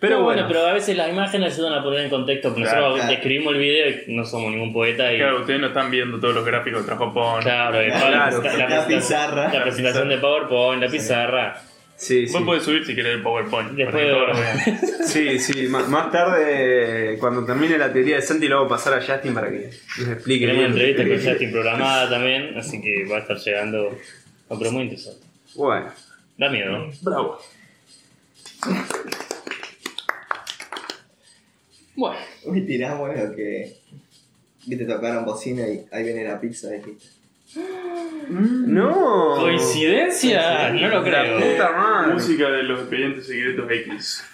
Pero 0.00 0.18
No, 0.18 0.24
bueno, 0.24 0.46
pero 0.48 0.66
a 0.66 0.72
veces 0.72 0.96
las 0.96 1.08
imágenes 1.10 1.54
ayudan 1.54 1.74
a 1.74 1.82
poner 1.84 2.00
en 2.00 2.10
contexto. 2.10 2.48
porque 2.48 2.62
Claro, 2.64 2.80
nosotros 2.80 3.00
claro. 3.02 3.12
describimos 3.12 3.52
el 3.54 3.58
video 3.60 3.88
y 4.08 4.14
no 4.16 4.24
somos 4.24 4.50
ningún 4.50 4.72
poeta. 4.72 5.12
Y, 5.12 5.18
Claro, 5.18 5.40
ustedes 5.42 5.60
no 5.60 5.68
están 5.68 5.90
viendo 5.92 6.18
todos 6.18 6.34
los 6.34 6.44
gráficos 6.44 6.84
trajo 6.84 7.14
Pon. 7.14 7.40
Claro, 7.42 7.80
y 7.80 7.86
Claro, 7.88 8.42
la, 8.42 8.68
la 8.68 8.86
pizarra. 8.86 9.52
la 9.52 9.62
presentación 9.62 10.08
de 10.08 10.18
PowerPoint, 10.18 10.82
la 10.82 10.88
pizarra. 10.88 11.62
Sí, 12.02 12.26
sí. 12.26 12.32
Vos 12.32 12.42
podés 12.42 12.64
subir 12.64 12.84
si 12.84 12.96
querés 12.96 13.14
el 13.14 13.22
PowerPoint. 13.22 13.70
Después 13.72 13.94
que 14.02 14.08
de- 14.08 14.12
todos 14.12 14.28
lo 14.28 14.34
vean. 14.34 14.80
Sí, 15.06 15.38
sí, 15.38 15.68
más 15.68 16.10
tarde, 16.10 17.16
cuando 17.20 17.44
termine 17.44 17.78
la 17.78 17.92
teoría 17.92 18.16
de 18.16 18.22
Santi, 18.22 18.48
lo 18.48 18.58
hago 18.58 18.68
pasar 18.68 18.94
a 18.94 19.00
Justin 19.06 19.32
para 19.34 19.50
que 19.50 19.70
nos 19.98 20.08
explique. 20.08 20.46
Tenemos 20.46 20.64
una 20.74 20.84
entrevista 20.84 21.08
con 21.24 21.30
Justin 21.32 21.52
programada 21.52 22.10
también, 22.10 22.58
así 22.58 22.80
que 22.82 23.04
va 23.04 23.18
a 23.18 23.20
estar 23.20 23.36
llegando. 23.38 23.96
No, 24.50 24.58
pero 24.58 24.72
muy 24.72 24.82
interesante. 24.82 25.24
Bueno, 25.54 25.92
Da 26.38 26.48
miedo, 26.48 26.72
¿no? 26.72 26.90
Bravo. 27.02 27.38
Bueno. 31.94 32.16
Hoy 32.46 32.66
tiramos 32.66 33.16
lo 33.16 33.36
que. 33.36 33.76
Viste, 34.66 34.84
tocaron 34.86 35.24
bocina 35.24 35.68
y 35.68 35.84
ahí 35.92 36.04
viene 36.04 36.24
la 36.24 36.40
pizza, 36.40 36.70
dijiste. 36.70 37.21
No. 38.28 39.36
¿Coincidencia? 39.40 40.70
No 40.70 40.88
lo 40.88 41.02
La 41.02 41.22
creo. 41.22 41.38
puta 41.40 41.72
madre. 41.72 42.12
Música 42.14 42.48
de 42.50 42.62
los 42.62 42.80
expedientes 42.80 43.26
secretos 43.26 43.70
X. 43.70 44.24